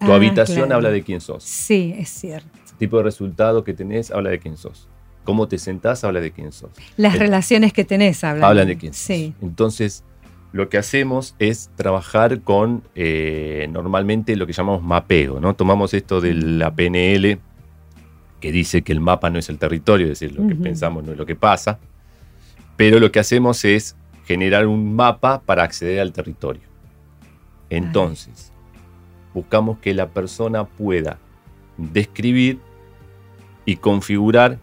Tu 0.00 0.10
Ah, 0.12 0.16
habitación 0.16 0.58
claro. 0.66 0.74
habla 0.76 0.90
de 0.90 1.02
quién 1.02 1.20
sos. 1.20 1.44
Sí, 1.44 1.94
es 1.96 2.08
cierto. 2.08 2.48
El 2.72 2.78
tipo 2.78 2.96
de 2.96 3.04
resultado 3.04 3.62
que 3.62 3.74
tenés 3.74 4.10
habla 4.10 4.30
de 4.30 4.38
quién 4.40 4.56
sos. 4.56 4.88
Cómo 5.22 5.46
te 5.46 5.56
sentás 5.56 6.02
habla 6.04 6.20
de 6.20 6.32
quién 6.32 6.50
sos. 6.52 6.70
Las 6.96 7.14
El- 7.14 7.20
relaciones 7.20 7.72
que 7.72 7.84
tenés 7.84 8.24
hablan. 8.24 8.44
hablan 8.44 8.66
de 8.66 8.76
quién 8.76 8.92
sos. 8.92 9.02
Sí. 9.04 9.34
Entonces, 9.40 10.02
lo 10.54 10.68
que 10.68 10.78
hacemos 10.78 11.34
es 11.40 11.68
trabajar 11.74 12.42
con 12.42 12.84
eh, 12.94 13.68
normalmente 13.72 14.36
lo 14.36 14.46
que 14.46 14.52
llamamos 14.52 14.84
mapeo, 14.84 15.40
¿no? 15.40 15.56
Tomamos 15.56 15.92
esto 15.94 16.20
de 16.20 16.32
la 16.32 16.72
PNL, 16.72 17.40
que 18.38 18.52
dice 18.52 18.82
que 18.82 18.92
el 18.92 19.00
mapa 19.00 19.30
no 19.30 19.40
es 19.40 19.48
el 19.48 19.58
territorio, 19.58 20.06
es 20.06 20.20
decir, 20.20 20.38
lo 20.38 20.46
que 20.46 20.54
pensamos 20.54 21.02
no 21.02 21.10
es 21.10 21.18
lo 21.18 21.26
que 21.26 21.34
pasa, 21.34 21.80
pero 22.76 23.00
lo 23.00 23.10
que 23.10 23.18
hacemos 23.18 23.64
es 23.64 23.96
generar 24.26 24.68
un 24.68 24.94
mapa 24.94 25.42
para 25.44 25.64
acceder 25.64 25.98
al 25.98 26.12
territorio. 26.12 26.62
Entonces, 27.68 28.52
buscamos 29.34 29.78
que 29.78 29.92
la 29.92 30.10
persona 30.10 30.66
pueda 30.66 31.18
describir 31.78 32.60
y 33.64 33.74
configurar, 33.74 34.60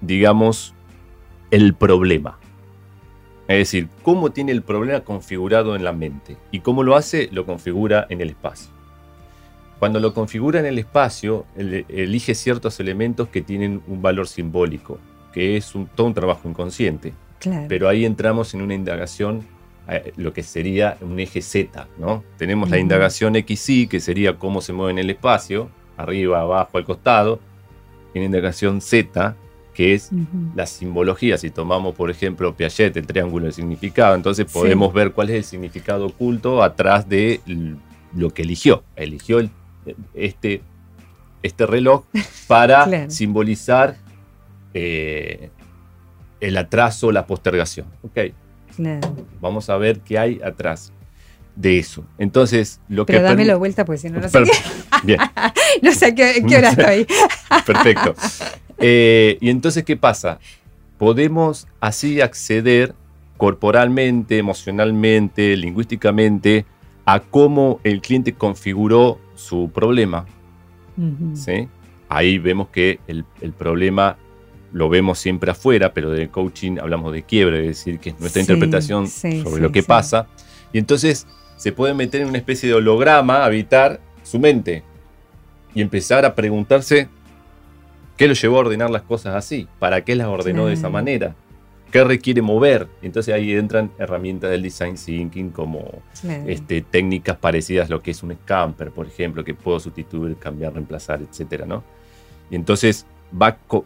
digamos, 0.00 0.74
el 1.50 1.74
problema. 1.74 2.38
Es 3.48 3.58
decir, 3.58 3.88
cómo 4.02 4.30
tiene 4.30 4.50
el 4.52 4.62
problema 4.62 5.00
configurado 5.00 5.76
en 5.76 5.84
la 5.84 5.92
mente. 5.92 6.36
Y 6.50 6.60
cómo 6.60 6.82
lo 6.82 6.96
hace, 6.96 7.28
lo 7.32 7.46
configura 7.46 8.06
en 8.10 8.20
el 8.20 8.30
espacio. 8.30 8.70
Cuando 9.78 10.00
lo 10.00 10.14
configura 10.14 10.58
en 10.58 10.66
el 10.66 10.78
espacio, 10.78 11.44
el- 11.56 11.84
elige 11.88 12.34
ciertos 12.34 12.80
elementos 12.80 13.28
que 13.28 13.42
tienen 13.42 13.82
un 13.86 14.02
valor 14.02 14.26
simbólico, 14.26 14.98
que 15.32 15.56
es 15.56 15.74
un- 15.74 15.86
todo 15.86 16.06
un 16.06 16.14
trabajo 16.14 16.48
inconsciente. 16.48 17.12
Claro. 17.38 17.66
Pero 17.68 17.88
ahí 17.88 18.04
entramos 18.04 18.54
en 18.54 18.62
una 18.62 18.74
indagación, 18.74 19.42
eh, 19.88 20.12
lo 20.16 20.32
que 20.32 20.42
sería 20.42 20.96
un 21.02 21.20
eje 21.20 21.42
Z, 21.42 21.86
¿no? 21.98 22.24
Tenemos 22.38 22.70
la 22.70 22.78
indagación 22.78 23.36
XY, 23.36 23.86
que 23.86 24.00
sería 24.00 24.38
cómo 24.38 24.60
se 24.62 24.72
mueve 24.72 24.92
en 24.92 24.98
el 24.98 25.10
espacio, 25.10 25.68
arriba, 25.96 26.40
abajo, 26.40 26.78
al 26.78 26.84
costado. 26.84 27.38
Y 28.14 28.18
la 28.18 28.24
indagación 28.24 28.80
Z, 28.80 29.36
que 29.76 29.92
es 29.92 30.08
la 30.54 30.64
simbología. 30.64 31.36
Si 31.36 31.50
tomamos, 31.50 31.94
por 31.94 32.10
ejemplo, 32.10 32.56
Piaget, 32.56 32.96
el 32.96 33.06
triángulo 33.06 33.44
del 33.44 33.52
significado, 33.52 34.14
entonces 34.14 34.46
podemos 34.50 34.90
ver 34.94 35.12
cuál 35.12 35.28
es 35.28 35.36
el 35.36 35.44
significado 35.44 36.06
oculto 36.06 36.62
atrás 36.62 37.06
de 37.08 37.40
lo 38.14 38.30
que 38.30 38.40
eligió. 38.42 38.82
Eligió 38.96 39.38
el- 39.38 39.50
este, 40.14 40.62
este 41.42 41.66
reloj 41.66 42.04
para 42.48 42.84
Claro. 42.86 43.10
simbolizar 43.10 43.96
eh, 44.72 45.50
el 46.40 46.56
atraso, 46.56 47.12
la 47.12 47.26
postergación. 47.26 47.86
Ok, 48.02 48.32
Claro. 48.76 49.14
vamos 49.42 49.68
a 49.68 49.76
ver 49.76 50.00
qué 50.00 50.18
hay 50.18 50.40
atrás 50.42 50.90
de 51.54 51.78
eso. 51.78 52.02
Entonces, 52.18 52.80
lo 52.88 53.04
Pero 53.06 53.18
que... 53.18 53.22
dámelo 53.24 53.54
permi- 53.56 53.58
vuelta, 53.58 53.84
pues 53.84 54.00
si 54.00 54.08
no, 54.10 54.20
no 54.20 54.28
sé, 54.28 54.42
Bien. 55.04 55.18
no 55.82 55.92
sé 55.92 56.06
a 56.06 56.14
qué, 56.14 56.42
qué 56.48 56.56
hora 56.56 56.70
estoy. 56.70 57.06
Perfecto. 57.66 58.14
Eh, 58.78 59.38
y 59.40 59.50
entonces, 59.50 59.84
¿qué 59.84 59.96
pasa? 59.96 60.38
Podemos 60.98 61.66
así 61.80 62.20
acceder 62.20 62.94
corporalmente, 63.36 64.38
emocionalmente, 64.38 65.56
lingüísticamente, 65.56 66.64
a 67.04 67.20
cómo 67.20 67.80
el 67.84 68.00
cliente 68.00 68.32
configuró 68.34 69.18
su 69.34 69.70
problema. 69.72 70.26
¿sí? 71.34 71.68
Ahí 72.08 72.38
vemos 72.38 72.68
que 72.68 73.00
el, 73.06 73.24
el 73.40 73.52
problema 73.52 74.16
lo 74.72 74.88
vemos 74.88 75.18
siempre 75.18 75.50
afuera, 75.50 75.92
pero 75.92 76.10
del 76.10 76.30
coaching 76.30 76.78
hablamos 76.80 77.12
de 77.12 77.22
quiebre, 77.22 77.60
es 77.60 77.66
decir, 77.78 77.98
que 77.98 78.10
es 78.10 78.20
nuestra 78.20 78.42
Sí, 78.42 78.50
interpretación 78.52 79.06
sí, 79.06 79.42
sobre 79.42 79.62
lo 79.62 79.72
que 79.72 79.82
pasa. 79.82 80.26
Y 80.72 80.78
entonces 80.78 81.26
se 81.56 81.72
puede 81.72 81.94
meter 81.94 82.22
en 82.22 82.28
una 82.28 82.38
especie 82.38 82.68
de 82.68 82.74
holograma, 82.74 83.44
habitar 83.44 84.00
su 84.22 84.38
mente 84.38 84.82
y 85.74 85.80
empezar 85.82 86.24
a 86.24 86.34
preguntarse 86.34 87.08
qué 88.16 88.28
lo 88.28 88.34
llevó 88.34 88.56
a 88.56 88.60
ordenar 88.60 88.90
las 88.90 89.02
cosas 89.02 89.34
así, 89.34 89.68
para 89.78 90.02
qué 90.04 90.14
las 90.14 90.26
ordenó 90.28 90.66
de 90.66 90.74
esa 90.74 90.88
manera, 90.88 91.34
qué 91.90 92.02
requiere 92.04 92.42
mover. 92.42 92.88
Entonces 93.02 93.34
ahí 93.34 93.52
entran 93.52 93.90
herramientas 93.98 94.50
del 94.50 94.62
design 94.62 94.96
thinking 94.96 95.50
como 95.50 95.84
Claro. 96.20 96.44
este, 96.46 96.80
técnicas 96.82 97.36
parecidas 97.36 97.88
a 97.88 97.92
lo 97.92 98.02
que 98.02 98.10
es 98.12 98.22
un 98.22 98.32
scamper, 98.34 98.90
por 98.90 99.06
ejemplo, 99.06 99.44
que 99.44 99.54
puedo 99.54 99.78
sustituir, 99.80 100.36
cambiar, 100.36 100.72
reemplazar, 100.74 101.20
etcétera, 101.22 101.66
¿no? 101.66 101.84
Y 102.50 102.56
entonces 102.56 103.06
va 103.40 103.56
co- 103.66 103.84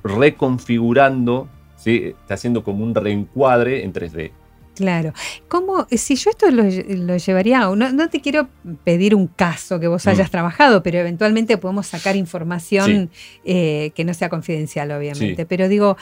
reconfigurando, 0.60 1.48
¿sí? 1.76 2.14
está 2.20 2.34
haciendo 2.34 2.62
como 2.62 2.84
un 2.84 2.94
reencuadre 2.94 3.84
en 3.84 3.92
3D. 3.92 4.30
Claro. 4.74 5.12
¿Cómo, 5.48 5.87
si 5.90 6.16
yo 6.16 6.30
esto 6.30 6.50
lo, 6.50 6.62
lo 6.64 7.16
llevaría 7.16 7.62
a 7.62 7.76
no, 7.76 7.92
no 7.92 8.09
te 8.09 8.20
quiero 8.20 8.48
pedir 8.85 9.14
un 9.14 9.26
caso 9.26 9.78
que 9.78 9.88
vos 9.88 10.06
Mm. 10.06 10.11
hayas 10.11 10.30
trabajado, 10.30 10.83
pero 10.83 10.98
eventualmente 10.98 11.59
podemos 11.59 11.87
sacar 11.87 12.16
información 12.16 13.11
eh, 13.44 13.90
que 13.94 14.04
no 14.04 14.14
sea 14.14 14.28
confidencial, 14.30 14.90
obviamente. 14.92 15.42
Sí. 15.42 15.46
Pero 15.46 15.68
digo, 15.68 15.96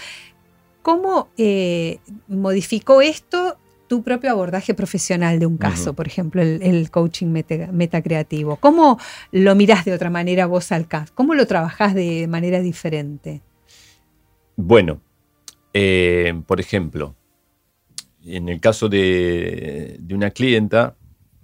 ¿cómo 0.82 1.28
eh, 1.36 1.98
modificó 2.28 3.02
esto 3.02 3.56
tu 3.88 4.02
propio 4.02 4.30
abordaje 4.30 4.74
profesional 4.74 5.38
de 5.38 5.46
un 5.46 5.56
caso? 5.56 5.94
Por 5.94 6.06
ejemplo, 6.06 6.42
el, 6.42 6.60
el 6.62 6.90
coaching 6.90 7.28
meta- 7.28 7.72
metacreativo. 7.72 8.56
¿Cómo 8.56 8.98
lo 9.32 9.54
mirás 9.54 9.86
de 9.86 9.94
otra 9.94 10.10
manera 10.10 10.46
vos 10.46 10.70
al 10.72 10.86
caso? 10.86 11.12
¿Cómo 11.16 11.34
lo 11.34 11.46
trabajás 11.46 11.94
de 11.94 12.26
manera 12.28 12.60
diferente? 12.60 13.40
Bueno, 14.56 15.00
eh, 15.74 16.34
por 16.46 16.60
ejemplo, 16.60 17.14
en 18.24 18.48
el 18.48 18.60
caso 18.60 18.88
de, 18.88 19.96
de 20.00 20.14
una 20.14 20.30
clienta, 20.30 20.94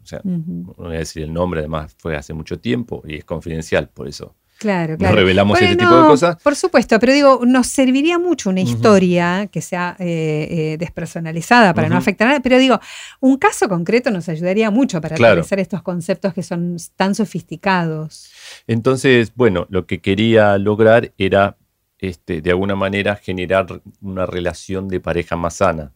o 0.03 0.07
sea, 0.07 0.21
no 0.25 0.75
voy 0.77 0.97
a 0.97 0.99
decir 0.99 1.23
el 1.23 1.33
nombre, 1.33 1.61
además 1.61 1.95
fue 1.99 2.17
hace 2.17 2.35
mucho 2.35 2.59
tiempo 2.59 3.03
y 3.07 3.17
es 3.17 3.25
confidencial, 3.25 3.89
por 3.89 4.07
eso 4.09 4.35
Claro, 4.57 4.93
no 4.93 4.99
claro. 4.99 5.17
revelamos 5.17 5.59
Bueno, 5.59 5.67
ese 5.67 5.77
tipo 5.77 5.95
de 5.97 6.07
cosas. 6.07 6.37
Por 6.43 6.55
supuesto, 6.55 6.99
pero 7.01 7.13
digo, 7.13 7.41
nos 7.45 7.67
serviría 7.67 8.19
mucho 8.21 8.51
una 8.51 8.61
historia 8.61 9.49
que 9.51 9.61
sea 9.61 9.97
eh, 9.99 10.47
eh, 10.49 10.77
despersonalizada 10.79 11.75
para 11.75 11.89
no 11.89 11.97
afectar 11.97 12.29
a 12.29 12.31
nadie, 12.31 12.41
pero 12.43 12.59
digo, 12.59 12.79
un 13.21 13.37
caso 13.37 13.69
concreto 13.69 14.11
nos 14.13 14.29
ayudaría 14.29 14.71
mucho 14.71 15.01
para 15.01 15.17
Claro. 15.17 15.33
atravesar 15.33 15.59
estos 15.59 15.83
conceptos 15.83 16.33
que 16.35 16.45
son 16.45 16.77
tan 16.97 17.15
sofisticados. 17.17 18.31
Entonces, 18.67 19.33
bueno, 19.35 19.67
lo 19.71 19.87
que 19.87 20.01
quería 20.01 20.57
lograr 20.57 21.13
era, 21.19 21.57
este, 21.99 22.41
de 22.41 22.51
alguna 22.51 22.77
manera, 22.77 23.17
generar 23.17 23.67
una 24.01 24.25
relación 24.25 24.87
de 24.89 25.01
pareja 25.01 25.35
más 25.37 25.55
sana, 25.55 25.93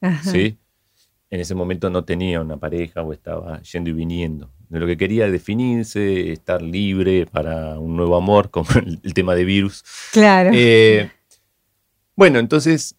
Ajá. 0.00 0.30
¿sí? 0.30 0.58
En 1.30 1.40
ese 1.40 1.54
momento 1.54 1.90
no 1.90 2.04
tenía 2.04 2.40
una 2.40 2.56
pareja 2.56 3.02
o 3.02 3.12
estaba 3.12 3.60
yendo 3.62 3.90
y 3.90 3.92
viniendo. 3.92 4.50
De 4.68 4.80
lo 4.80 4.86
que 4.86 4.96
quería 4.96 5.30
definirse, 5.30 6.32
estar 6.32 6.62
libre 6.62 7.26
para 7.26 7.78
un 7.78 7.96
nuevo 7.96 8.16
amor, 8.16 8.50
como 8.50 8.70
el, 8.76 9.00
el 9.02 9.14
tema 9.14 9.34
de 9.34 9.44
virus. 9.44 9.84
Claro. 10.12 10.50
Eh, 10.52 11.10
bueno, 12.16 12.38
entonces 12.38 12.96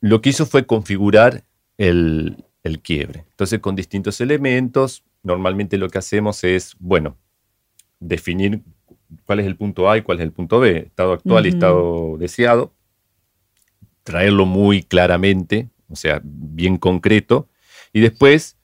lo 0.00 0.20
que 0.20 0.30
hizo 0.30 0.46
fue 0.46 0.66
configurar 0.66 1.44
el, 1.78 2.44
el 2.62 2.80
quiebre. 2.80 3.24
Entonces, 3.30 3.60
con 3.60 3.76
distintos 3.76 4.20
elementos, 4.20 5.04
normalmente 5.22 5.78
lo 5.78 5.88
que 5.88 5.98
hacemos 5.98 6.44
es, 6.44 6.76
bueno, 6.78 7.16
definir 8.00 8.62
cuál 9.24 9.40
es 9.40 9.46
el 9.46 9.56
punto 9.56 9.90
A 9.90 9.98
y 9.98 10.02
cuál 10.02 10.18
es 10.18 10.24
el 10.24 10.32
punto 10.32 10.60
B, 10.60 10.78
estado 10.78 11.12
actual 11.12 11.46
y 11.46 11.50
estado 11.50 12.16
deseado, 12.18 12.72
traerlo 14.02 14.46
muy 14.46 14.82
claramente, 14.82 15.68
o 15.88 15.96
sea, 15.96 16.20
bien 16.22 16.76
concreto, 16.78 17.48
y 17.92 18.00
después 18.00 18.56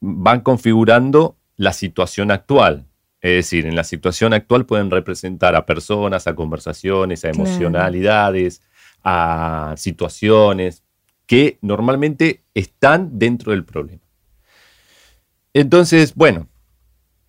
van 0.00 0.40
configurando 0.40 1.36
la 1.56 1.72
situación 1.72 2.30
actual. 2.30 2.86
Es 3.20 3.32
decir, 3.32 3.66
en 3.66 3.76
la 3.76 3.84
situación 3.84 4.32
actual 4.32 4.64
pueden 4.64 4.90
representar 4.90 5.54
a 5.54 5.66
personas, 5.66 6.26
a 6.26 6.34
conversaciones, 6.34 7.24
a 7.24 7.30
Claro. 7.30 7.44
emocionalidades, 7.44 8.62
a 9.04 9.74
situaciones 9.76 10.82
que 11.26 11.58
normalmente 11.60 12.42
están 12.54 13.18
dentro 13.18 13.52
del 13.52 13.64
problema. 13.64 14.00
Entonces, 15.52 16.14
bueno, 16.14 16.48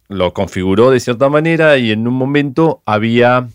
lo 0.07 0.33
configuró 0.33 0.91
de 0.91 0.99
cierta 0.99 1.29
manera 1.29 1.77
y 1.77 1.91
en 1.91 2.07
un 2.07 2.13
momento 2.13 2.81
había 2.85 3.47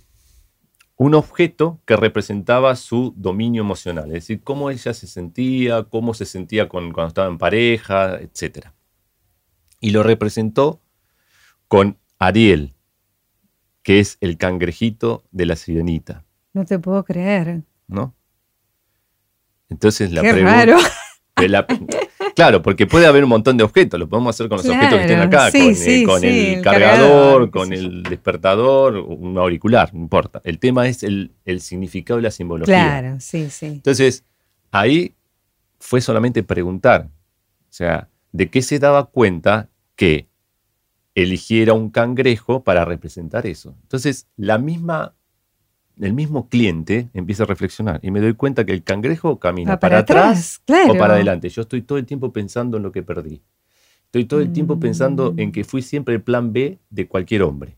un 0.96 1.14
objeto 1.14 1.80
que 1.84 1.94
representaba 1.96 2.74
su 2.76 3.12
dominio 3.16 3.62
emocional, 3.62 4.06
es 4.06 4.12
decir, 4.14 4.42
cómo 4.42 4.70
ella 4.70 4.94
se 4.94 5.06
sentía, 5.06 5.84
cómo 5.84 6.14
se 6.14 6.24
sentía 6.24 6.68
con- 6.68 6.92
cuando 6.92 7.08
estaba 7.08 7.28
en 7.28 7.38
pareja, 7.38 8.18
etc. 8.20 8.68
Y 9.80 9.90
lo 9.90 10.02
representó 10.02 10.80
con 11.68 11.98
Ariel, 12.18 12.74
que 13.82 14.00
es 14.00 14.16
el 14.20 14.38
cangrejito 14.38 15.24
de 15.30 15.46
la 15.46 15.56
sirenita, 15.56 16.24
no 16.54 16.64
te 16.64 16.78
puedo 16.78 17.04
creer. 17.04 17.62
¿no? 17.86 18.14
Entonces 19.68 20.10
la 20.12 20.22
Qué 20.22 20.32
raro. 20.32 20.76
la- 21.36 21.66
Claro, 22.34 22.62
porque 22.62 22.86
puede 22.86 23.06
haber 23.06 23.24
un 23.24 23.30
montón 23.30 23.56
de 23.56 23.64
objetos, 23.64 23.98
lo 23.98 24.08
podemos 24.08 24.34
hacer 24.34 24.48
con 24.48 24.58
los 24.58 24.68
objetos 24.68 24.96
que 24.98 25.02
estén 25.02 25.20
acá, 25.20 25.50
sí, 25.50 25.58
con, 25.64 25.74
sí, 25.74 26.00
el, 26.00 26.06
con 26.06 26.20
sí, 26.20 26.26
el 26.26 26.36
el 26.56 26.62
cargador, 26.62 27.00
cargador, 27.00 27.50
con 27.50 27.72
el 27.72 28.02
despertador, 28.02 28.96
un 28.96 29.38
auricular, 29.38 29.92
no 29.94 30.00
importa. 30.00 30.40
El 30.44 30.58
tema 30.58 30.86
es 30.86 31.02
el, 31.02 31.32
el 31.46 31.60
significado 31.60 32.20
y 32.20 32.22
la 32.22 32.30
simbología. 32.30 32.74
Claro, 32.74 33.16
sí, 33.20 33.48
sí. 33.50 33.66
Entonces, 33.66 34.24
ahí 34.70 35.14
fue 35.78 36.00
solamente 36.02 36.42
preguntar, 36.42 37.08
o 37.08 37.72
sea, 37.72 38.08
¿de 38.32 38.50
qué 38.50 38.60
se 38.60 38.78
daba 38.78 39.06
cuenta 39.06 39.68
que 39.94 40.26
eligiera 41.14 41.72
un 41.72 41.88
cangrejo 41.90 42.62
para 42.64 42.84
representar 42.84 43.46
eso? 43.46 43.74
Entonces, 43.82 44.26
la 44.36 44.58
misma, 44.58 45.14
el 46.00 46.12
mismo 46.12 46.48
cliente 46.48 47.08
empieza 47.14 47.44
a 47.44 47.46
reflexionar 47.46 48.00
y 48.02 48.10
me 48.10 48.20
doy 48.20 48.34
cuenta 48.34 48.64
que 48.66 48.72
el 48.72 48.82
cangrejo 48.82 49.38
camina 49.38 49.72
Va 49.72 49.80
para, 49.80 50.04
para 50.04 50.22
atrás, 50.22 50.26
atrás, 50.26 50.62
claro. 50.66 50.92
o 50.92 50.98
para 50.98 51.14
adelante. 51.14 51.48
Yo 51.48 51.62
estoy 51.62 51.82
todo 51.82 51.98
el 51.98 52.06
tiempo 52.06 52.32
pensando 52.32 52.76
en 52.76 52.82
lo 52.82 52.92
que 52.92 53.02
perdí. 53.02 53.42
Estoy 54.04 54.24
todo 54.26 54.40
el 54.40 54.52
tiempo 54.52 54.78
pensando 54.78 55.34
en 55.36 55.48
Mm. 55.48 55.52
que 55.52 55.64
fui 55.64 55.82
siempre 55.82 56.14
el 56.14 56.22
plan 56.22 56.52
B 56.52 56.78
de 56.90 57.06
cualquier 57.08 57.42
hombre. 57.42 57.76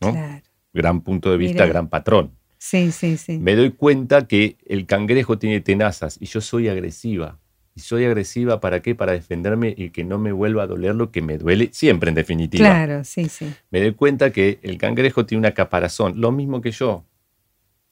¿no? 0.00 0.12
Claro. 0.12 0.42
Gran 0.74 1.00
punto 1.00 1.30
de 1.30 1.36
vista, 1.36 1.66
gran 1.66 1.88
patrón. 1.88 2.32
Sí, 2.58 2.92
sí, 2.92 3.16
sí. 3.16 3.38
Me 3.38 3.54
doy 3.56 3.70
cuenta 3.72 4.26
que 4.26 4.56
el 4.66 4.86
cangrejo 4.86 5.38
tiene 5.38 5.60
tenazas 5.60 6.16
y 6.20 6.26
yo 6.26 6.40
soy 6.40 6.68
agresiva. 6.68 7.38
¿Y 7.74 7.80
soy 7.80 8.04
agresiva 8.04 8.60
para 8.60 8.82
qué? 8.82 8.94
Para 8.94 9.12
defenderme 9.12 9.74
y 9.76 9.90
que 9.90 10.04
no 10.04 10.18
me 10.18 10.30
vuelva 10.32 10.64
a 10.64 10.66
doler 10.66 10.94
lo 10.94 11.10
que 11.10 11.22
me 11.22 11.38
duele 11.38 11.70
siempre, 11.72 12.10
en 12.10 12.14
definitiva. 12.14 12.66
Claro, 12.68 13.02
sí, 13.04 13.28
sí. 13.28 13.52
Me 13.70 13.80
doy 13.80 13.94
cuenta 13.94 14.30
que 14.30 14.58
el 14.62 14.76
cangrejo 14.76 15.24
tiene 15.24 15.38
una 15.40 15.52
caparazón, 15.54 16.20
lo 16.20 16.32
mismo 16.32 16.60
que 16.60 16.70
yo. 16.70 17.04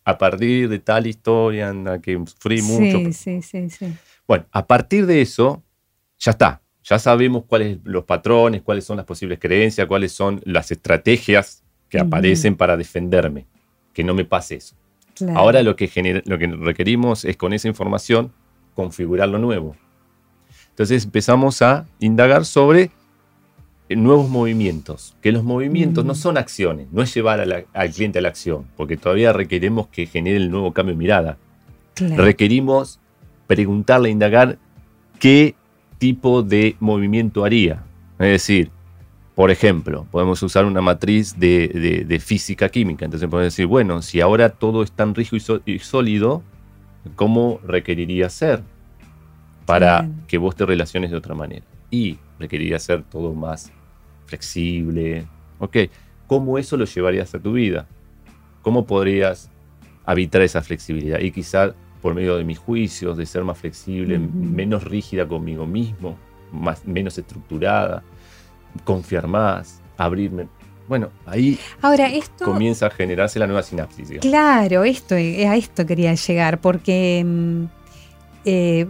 A 0.05 0.17
partir 0.17 0.69
de 0.69 0.79
tal 0.79 1.07
historia 1.07 1.69
en 1.69 1.85
la 1.85 2.01
que 2.01 2.15
sufrí 2.27 2.63
mucho. 2.63 2.99
Sí, 2.99 3.13
sí, 3.13 3.43
sí, 3.43 3.71
sí. 3.71 3.93
Bueno, 4.27 4.47
a 4.51 4.67
partir 4.67 5.07
de 5.07 5.21
eso, 5.21 5.63
ya 6.19 6.33
está. 6.33 6.63
Ya 6.83 6.99
sabemos 6.99 7.45
cuáles 7.47 7.77
son 7.77 7.93
los 7.93 8.05
patrones, 8.05 8.63
cuáles 8.63 8.85
son 8.85 8.97
las 8.97 9.07
posibles 9.07 9.39
creencias, 9.39 9.87
cuáles 9.87 10.13
son 10.13 10.41
las 10.45 10.71
estrategias 10.71 11.63
que 11.89 11.99
aparecen 11.99 12.57
para 12.57 12.77
defenderme. 12.77 13.47
Que 13.93 14.03
no 14.03 14.15
me 14.15 14.25
pase 14.25 14.57
eso. 14.57 14.75
Claro. 15.15 15.39
Ahora 15.39 15.63
lo 15.63 15.77
que, 15.77 16.23
lo 16.25 16.39
que 16.39 16.47
requerimos 16.47 17.25
es 17.25 17.37
con 17.37 17.53
esa 17.53 17.69
información 17.69 18.33
configurar 18.75 19.29
lo 19.29 19.39
nuevo. 19.39 19.77
Entonces 20.71 21.05
empezamos 21.05 21.61
a 21.61 21.87
indagar 21.99 22.47
sobre 22.47 22.91
nuevos 23.97 24.29
movimientos, 24.29 25.17
que 25.21 25.33
los 25.33 25.43
movimientos 25.45 26.05
Mm. 26.05 26.07
no 26.09 26.15
son 26.15 26.39
acciones, 26.39 26.87
no 26.93 27.03
es 27.03 27.13
llevar 27.15 27.47
la- 27.47 27.65
al 27.73 27.91
cliente 27.91 28.19
a 28.21 28.23
la 28.23 28.29
acción, 28.29 28.65
porque 28.77 28.97
todavía 28.97 29.33
requerimos 29.33 29.89
que 29.89 30.07
genere 30.07 30.37
el 30.37 30.51
nuevo 30.51 30.73
cambio 30.73 30.95
de 30.95 30.99
mirada. 30.99 31.39
Claro. 31.95 32.23
Requerimos 32.25 33.01
preguntarle, 33.47 34.11
indagar 34.11 34.59
qué 35.19 35.55
tipo 35.99 36.43
de 36.43 36.77
movimiento 36.81 37.45
haría. 37.45 37.83
Es 38.19 38.29
decir, 38.29 38.71
por 39.35 39.51
ejemplo, 39.51 40.07
podemos 40.11 40.43
usar 40.43 40.65
una 40.67 40.81
matriz 40.81 41.39
de, 41.39 41.69
de- 41.69 42.05
de 42.05 42.21
física 42.21 42.69
química. 42.69 43.05
Entonces 43.05 43.29
podemos 43.29 43.53
decir, 43.53 43.67
bueno, 43.67 44.03
si 44.03 44.21
ahora 44.21 44.51
todo 44.51 44.83
es 44.83 44.93
tan 44.93 45.15
rígido 45.15 45.61
y, 45.67 45.79
sólido, 45.81 46.43
¿cómo 47.17 47.59
requeriría 47.67 48.29
ser 48.31 48.63
para 49.67 50.09
que 50.29 50.39
vos 50.39 50.55
te 50.57 50.67
relaciones 50.67 51.11
de 51.11 51.17
otra 51.17 51.35
manera? 51.35 51.65
Y 51.91 52.19
requeriría 52.39 52.79
ser 52.79 53.03
todo 53.03 53.33
más 53.35 53.73
flexible. 54.31 55.27
¿Ok? 55.59 55.77
¿Cómo 56.27 56.57
eso 56.59 56.77
lo 56.77 56.85
llevarías 56.85 57.35
a 57.35 57.39
tu 57.39 57.53
vida? 57.53 57.87
¿Cómo 58.63 58.87
podrías 58.87 59.51
habitar 60.07 60.43
esa 60.43 60.63
flexibilidad? 60.63 61.19
Y 61.21 61.31
quizá 61.33 61.75
por 62.01 62.15
medio 62.15 62.37
de 62.37 62.45
mis 62.45 62.59
juicios, 62.59 63.17
de 63.19 63.27
ser 63.27 63.45
más 63.45 63.59
flexible, 63.59 64.19
menos 64.19 64.85
rígida 64.85 65.27
conmigo 65.29 65.67
mismo, 65.67 66.17
más, 66.53 66.87
menos 66.87 67.19
estructurada, 67.19 68.03
confiar 68.85 69.27
más, 69.27 69.83
abrirme. 69.99 70.49
Bueno, 70.89 71.11
ahí 71.27 71.59
Ahora, 71.83 72.07
esto. 72.09 72.45
comienza 72.47 72.87
a 72.87 72.91
generarse 72.91 73.39
la 73.39 73.47
nueva 73.47 73.63
sinapsis. 73.63 74.09
digamos. 74.09 74.27
Claro, 74.27 74.83
esto, 74.85 75.15
eh, 75.15 75.47
a 75.47 75.57
esto 75.57 75.85
quería 75.87 76.15
llegar, 76.15 76.61
porque 76.61 77.23
mm, 77.25 77.65
eh, 78.45 78.87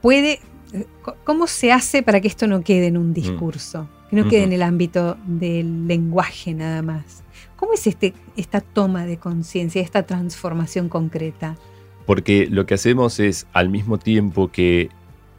puede. 0.00 0.40
eh, 0.72 0.86
¿Cómo 1.24 1.46
se 1.46 1.72
hace 1.72 2.02
para 2.02 2.20
que 2.20 2.28
esto 2.28 2.46
no 2.46 2.62
quede 2.62 2.86
en 2.86 2.96
un 2.96 3.12
discurso? 3.12 3.86
Que 4.10 4.16
no 4.16 4.28
quede 4.28 4.40
Ujú. 4.40 4.46
en 4.48 4.52
el 4.52 4.62
ámbito 4.62 5.16
del 5.26 5.86
lenguaje 5.88 6.54
nada 6.54 6.82
más. 6.82 7.22
¿Cómo 7.56 7.72
es 7.74 7.86
este, 7.86 8.14
esta 8.36 8.60
toma 8.60 9.04
de 9.06 9.16
conciencia, 9.16 9.82
esta 9.82 10.04
transformación 10.04 10.88
concreta? 10.88 11.56
Porque 12.06 12.46
lo 12.50 12.66
que 12.66 12.74
hacemos 12.74 13.18
es, 13.18 13.46
al 13.52 13.68
mismo 13.68 13.98
tiempo 13.98 14.48
que 14.52 14.90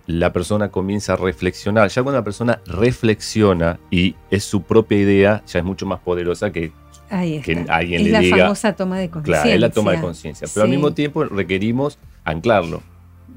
la 0.06 0.34
persona 0.34 0.70
comienza 0.70 1.14
a 1.14 1.16
reflexionar, 1.16 1.90
ya 1.90 2.02
cuando 2.04 2.20
la 2.20 2.24
persona 2.26 2.60
reflexiona 2.66 3.80
y 3.92 4.16
es 4.32 4.44
su 4.44 4.62
propia 4.64 4.98
idea, 4.98 5.44
ya 5.48 5.60
es 5.60 5.66
mucho 5.66 5.86
más 5.86 6.00
poderosa 6.00 6.52
que, 6.52 6.72
Ahí 7.10 7.40
que 7.42 7.54
está. 7.54 7.76
alguien 7.76 8.02
es 8.02 8.08
le 8.08 8.12
la 8.14 8.20
diga. 8.20 8.38
famosa 8.38 8.74
toma 8.76 8.98
de 9.00 9.10
conciencia. 9.10 9.44
Claro, 9.44 9.56
es 9.56 9.62
la 9.62 9.70
toma 9.70 9.92
de 9.94 10.02
conciencia. 10.02 10.48
Pero 10.54 10.64
al 10.64 10.70
Sí. 10.70 10.76
mismo 10.76 10.94
tiempo 10.94 11.24
requerimos 11.24 11.98
anclarlo. 12.26 12.82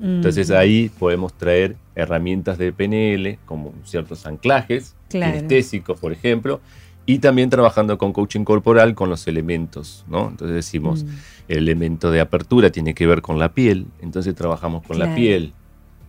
Entonces 0.02 0.50
ahí 0.50 0.90
podemos 0.98 1.34
traer 1.34 1.76
herramientas 1.94 2.56
de 2.56 2.72
PNL, 2.72 3.38
como 3.44 3.74
ciertos 3.84 4.24
anclajes, 4.26 4.94
Claro. 5.10 5.36
kinestésicos, 5.36 6.00
por 6.00 6.12
ejemplo, 6.12 6.60
y 7.04 7.18
también 7.18 7.50
trabajando 7.50 7.98
con 7.98 8.12
coaching 8.12 8.44
corporal 8.44 8.94
con 8.94 9.10
los 9.10 9.26
elementos, 9.26 10.04
¿no? 10.08 10.28
Entonces 10.28 10.54
decimos, 10.54 11.04
mm, 11.04 11.08
el 11.48 11.58
elemento 11.58 12.10
de 12.10 12.20
apertura 12.20 12.70
tiene 12.70 12.94
que 12.94 13.06
ver 13.06 13.20
con 13.20 13.38
la 13.38 13.52
piel, 13.52 13.86
entonces 14.00 14.34
trabajamos 14.34 14.82
con 14.86 14.98
la 14.98 15.06
Claro. 15.06 15.16
piel, 15.16 15.52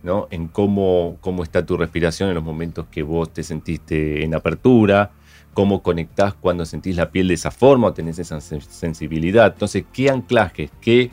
¿no? 0.02 0.28
En 0.30 0.48
cómo, 0.48 1.16
cómo 1.20 1.42
está 1.42 1.66
tu 1.66 1.76
respiración 1.76 2.28
en 2.28 2.36
los 2.36 2.44
momentos 2.44 2.86
que 2.90 3.02
vos 3.02 3.32
te 3.32 3.42
sentiste 3.42 4.22
en 4.24 4.34
apertura, 4.34 5.10
cómo 5.54 5.82
conectás 5.82 6.34
cuando 6.34 6.64
sentís 6.64 6.96
la 6.96 7.10
piel 7.10 7.28
de 7.28 7.34
esa 7.34 7.50
forma 7.50 7.88
o 7.88 7.92
tenés 7.92 8.18
esa 8.18 8.38
sen- 8.38 8.60
sensibilidad. 8.62 9.52
Entonces, 9.52 9.84
¿qué 9.92 10.08
anclajes, 10.10 10.70
qué 10.80 11.10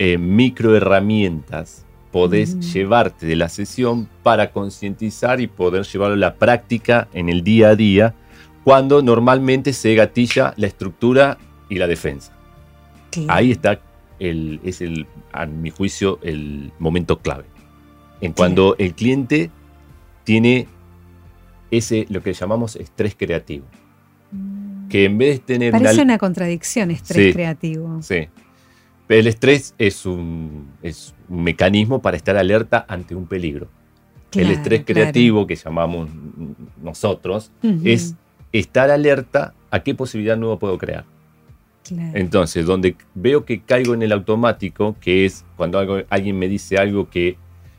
eh, 0.00 0.18
microherramientas 0.18 1.84
podés 2.18 2.54
Ujú. 2.54 2.60
llevarte 2.72 3.26
de 3.26 3.36
la 3.36 3.48
sesión 3.48 4.08
para 4.24 4.50
concientizar 4.50 5.40
y 5.40 5.46
poder 5.46 5.84
llevarlo 5.84 6.14
a 6.14 6.18
la 6.18 6.34
práctica 6.34 7.06
en 7.12 7.28
el 7.28 7.44
día 7.44 7.68
a 7.68 7.76
día 7.76 8.14
cuando 8.64 9.02
normalmente 9.02 9.72
se 9.72 9.94
gatilla 9.94 10.52
la 10.56 10.66
estructura 10.66 11.38
y 11.68 11.76
la 11.76 11.86
defensa? 11.86 12.32
Ahí 13.28 13.52
está, 13.52 13.80
el, 14.18 14.58
es 14.64 14.80
el, 14.80 15.06
a 15.32 15.46
mi 15.46 15.70
juicio, 15.70 16.18
el 16.22 16.72
momento 16.80 17.20
clave. 17.20 17.44
En 18.20 18.32
cuando 18.32 18.74
el 18.78 18.94
cliente 18.94 19.50
tiene 20.24 20.66
ese, 21.70 22.04
lo 22.10 22.20
que 22.20 22.32
llamamos 22.32 22.74
estrés 22.74 23.14
creativo. 23.16 23.64
Mm. 24.32 24.88
Que 24.88 25.04
en 25.04 25.18
vez 25.18 25.38
de 25.38 25.38
tener 25.54 25.70
Parece 25.72 25.94
una- 25.94 26.02
una 26.02 26.18
contradicción 26.18 26.90
estrés 26.90 27.26
Sí. 27.28 27.32
creativo. 27.32 28.02
Sí. 28.02 28.26
El 29.08 29.26
estrés 29.28 29.74
es 29.78 30.04
un, 30.04 30.68
es 30.82 31.14
un 31.16 31.17
mecanismo 31.28 32.00
para 32.00 32.16
estar 32.16 32.36
alerta 32.36 32.84
ante 32.88 33.14
un 33.14 33.26
peligro. 33.26 33.68
el 34.32 34.42
Claro, 34.44 34.52
estrés 34.52 34.80
claro. 34.84 34.86
creativo 35.00 35.46
que 35.46 35.56
llamamos 35.56 36.10
nosotros 36.82 37.50
Ujú, 37.62 37.80
es 37.84 38.14
estar 38.52 38.90
alerta 38.90 39.54
a 39.70 39.80
qué 39.80 39.94
posibilidad 39.94 40.36
nueva 40.36 40.58
puedo 40.58 40.76
crear. 40.78 41.04
claro. 41.82 42.10
Entonces, 42.18 42.66
donde 42.66 42.94
veo 43.14 43.44
que 43.46 43.60
caigo 43.62 43.94
en 43.94 44.02
el 44.02 44.12
automático, 44.12 44.96
que 45.00 45.24
es 45.24 45.44
cuando 45.56 45.78
algo- 45.78 46.04
alguien 46.10 46.38
me 46.38 46.46
dice 46.48 46.76
algo 46.76 47.08
que 47.08 47.36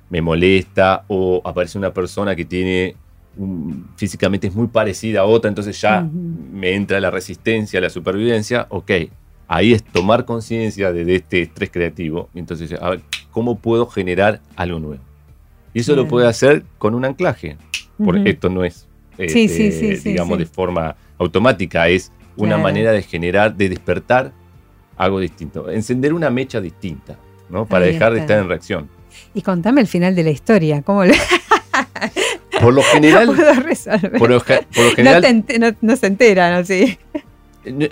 me 0.09 0.21
molesta 0.21 1.05
o 1.07 1.39
aparece 1.45 1.77
una 1.77 1.93
persona 1.93 2.35
que 2.35 2.45
tiene 2.45 2.95
un- 3.37 3.87
físicamente 3.95 4.47
es 4.47 4.55
muy 4.55 4.67
parecida 4.67 5.21
a 5.21 5.25
otra, 5.25 5.49
entonces 5.49 5.79
ya 5.79 6.01
Ujú. 6.03 6.17
me 6.51 6.73
entra 6.73 6.99
la 6.99 7.11
resistencia, 7.11 7.79
la 7.79 7.89
supervivencia, 7.91 8.65
ok, 8.69 8.91
ahí 9.47 9.71
es 9.73 9.83
tomar 9.83 10.25
conciencia 10.25 10.91
de, 10.91 11.05
de 11.05 11.15
este 11.15 11.43
estrés 11.43 11.69
creativo, 11.69 12.27
entonces, 12.33 12.73
a 12.73 12.89
ver, 12.89 13.01
¿cómo 13.31 13.57
puedo 13.59 13.87
generar 13.87 14.41
algo 14.55 14.79
nuevo? 14.79 15.03
Y 15.73 15.81
eso 15.81 15.95
lo 15.95 16.07
puede 16.07 16.27
hacer 16.27 16.63
con 16.77 16.95
un 16.95 17.05
anclaje, 17.05 17.57
porque 18.03 18.31
esto 18.31 18.49
no 18.49 18.63
es, 18.63 18.87
este, 19.17 19.47
sí, 19.47 19.71
sí, 19.71 19.71
sí, 19.97 20.09
digamos, 20.09 20.37
de 20.39 20.45
forma 20.45 20.95
automática, 21.17 21.87
es 21.89 22.11
una 22.35 22.49
Claro. 22.55 22.63
manera 22.63 22.91
de 22.91 23.01
generar, 23.03 23.55
de 23.55 23.69
despertar 23.69 24.31
algo 24.97 25.19
distinto, 25.19 25.69
encender 25.69 26.13
una 26.13 26.29
mecha 26.29 26.59
distinta, 26.59 27.17
¿no? 27.49 27.65
Para 27.65 27.85
Ahí 27.85 27.93
dejar 27.93 28.13
de 28.13 28.19
estar 28.21 28.39
en 28.39 28.47
reacción. 28.49 28.89
Y 29.33 29.41
contame 29.41 29.81
el 29.81 29.87
final 29.87 30.15
de 30.15 30.23
la 30.23 30.31
historia, 30.31 30.81
¿cómo 30.81 31.05
lo 31.05 31.13
Por 32.61 32.73
lo 32.73 32.81
general, 32.83 33.27
puedo 33.35 33.53
resolver? 33.53 34.11
por 34.17 34.29
lo, 34.29 34.39
ge- 34.41 34.65
por 34.73 34.83
lo 34.83 34.89
no, 34.89 34.95
general, 34.95 35.45
no- 35.59 35.75
no 35.81 35.95
se 35.95 36.07
enteran, 36.07 36.59
¿no? 36.59 36.65
Sí. 36.65 36.97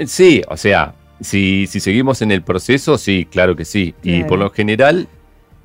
sí, 0.06 0.42
o 0.50 0.58
sea, 0.58 0.94
si, 1.22 1.68
si 1.68 1.80
seguimos 1.80 2.22
en 2.22 2.32
el 2.32 2.42
proceso, 2.42 2.98
sí, 2.98 3.28
claro 3.30 3.56
que 3.56 3.66
sí. 3.66 3.96
Y 4.04 4.24
por 4.24 4.40
lo 4.40 4.50
general, 4.50 5.08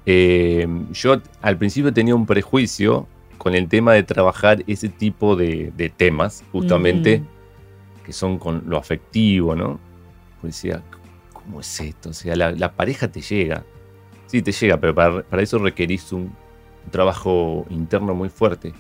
eh, 0.07 0.67
yo 0.93 1.21
al 1.41 1.59
principio 1.59 1.93
tenía 1.93 2.15
un 2.15 2.27
prejuicio 2.27 3.07
con 3.39 3.55
el 3.55 3.69
tema 3.69 3.93
de 3.93 4.03
trabajar 4.03 4.63
ese 4.67 4.89
tipo 4.89 5.37
de, 5.37 5.73
de 5.77 5.89
temas, 5.89 6.45
justamente, 6.53 7.23
que 8.05 8.13
son 8.13 8.39
con 8.39 8.65
lo 8.67 8.79
afectivo, 8.79 9.55
¿no? 9.55 9.81
Pues 10.41 10.55
decía, 10.55 10.83
¿cómo 11.33 11.61
es 11.61 11.81
esto? 11.81 12.11
O 12.11 12.13
sea, 12.13 12.37
la, 12.37 12.53
la 12.53 12.73
pareja 12.73 13.09
te 13.09 13.21
llega. 13.21 13.65
Sí, 14.27 14.43
te 14.43 14.53
llega, 14.53 14.79
pero 14.79 14.95
para, 14.95 15.23
para 15.23 15.43
eso 15.43 15.59
requerís 15.59 16.13
un 16.13 16.33
un 16.85 16.91
trabajo 16.91 17.67
interno 17.71 18.15
muy 18.15 18.29
fuerte. 18.29 18.73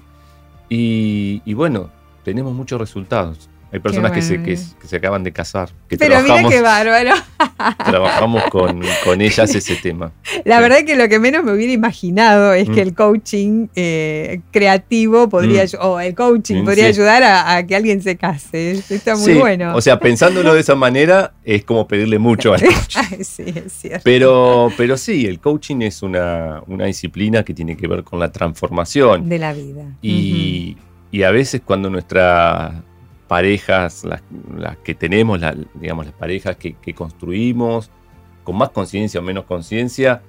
Y, 0.68 1.42
y 1.44 1.54
bueno, 1.54 1.90
tenemos 2.24 2.52
muchos 2.54 2.80
resultados. 2.80 3.48
Hay 3.72 3.80
personas 3.80 4.12
que, 4.12 4.20
se, 4.20 4.42
que, 4.42 4.54
se 4.58 4.96
acaban 4.96 5.24
de 5.24 5.32
casar. 5.32 5.70
Que 5.88 5.96
Pero 5.96 6.20
mira 6.20 6.46
qué 6.46 6.60
bárbaro. 6.60 7.14
Trabajamos 7.78 8.42
con, 8.50 8.82
con, 9.02 9.22
ellas 9.22 9.54
ese 9.54 9.76
tema. 9.76 10.12
La 10.44 10.60
verdad 10.60 10.80
es 10.80 10.84
que 10.84 10.94
lo 10.94 11.08
que 11.08 11.18
menos 11.18 11.42
me 11.42 11.52
hubiera 11.52 11.72
imaginado 11.72 12.52
es 12.52 12.68
que 12.68 12.84
mm. 12.84 12.88
el 12.88 12.94
coaching 12.94 13.68
eh, 13.74 14.40
creativo 14.50 15.30
podría, 15.30 15.64
mm. 15.64 15.86
o 15.86 16.00
el 16.00 16.14
coaching 16.14 16.66
podría 16.66 16.84
ayudar 16.84 17.22
a, 17.22 17.66
que 17.66 17.74
alguien 17.74 18.02
se 18.02 18.18
case. 18.18 18.72
Está 18.72 19.16
muy 19.16 19.34
bueno. 19.34 19.74
O 19.74 19.80
sea, 19.80 19.98
pensándolo 19.98 20.52
de 20.52 20.60
esa 20.60 20.74
manera, 20.74 21.32
es 21.42 21.64
como 21.64 21.88
pedirle 21.88 22.18
mucho 22.18 22.52
al 22.52 22.60
coach. 22.60 22.98
sí, 23.22 23.44
es 23.46 23.72
cierto. 23.72 24.02
Pero, 24.04 24.70
pero 24.76 24.98
sí, 24.98 25.24
el 25.24 25.40
coaching 25.40 25.80
es 25.80 26.02
una, 26.02 26.62
una, 26.66 26.84
disciplina 26.84 27.42
que 27.42 27.54
tiene 27.54 27.74
que 27.74 27.88
ver 27.88 28.04
con 28.04 28.20
la 28.20 28.30
transformación. 28.30 29.30
De 29.30 29.38
la 29.38 29.54
vida. 29.54 29.96
Y, 30.02 30.76
y 31.10 31.22
a 31.22 31.30
veces 31.30 31.62
cuando 31.64 31.88
nuestra 31.88 32.82
parejas, 33.32 34.04
las, 34.04 34.76
que 34.84 34.94
tenemos, 34.94 35.40
digamos, 35.72 36.04
las 36.04 36.14
parejas 36.14 36.54
que, 36.54 36.94
construimos, 36.94 37.90
con 38.44 38.58
más 38.58 38.68
conciencia 38.68 39.20
o 39.20 39.22
menos 39.22 39.44
conciencia, 39.44 40.20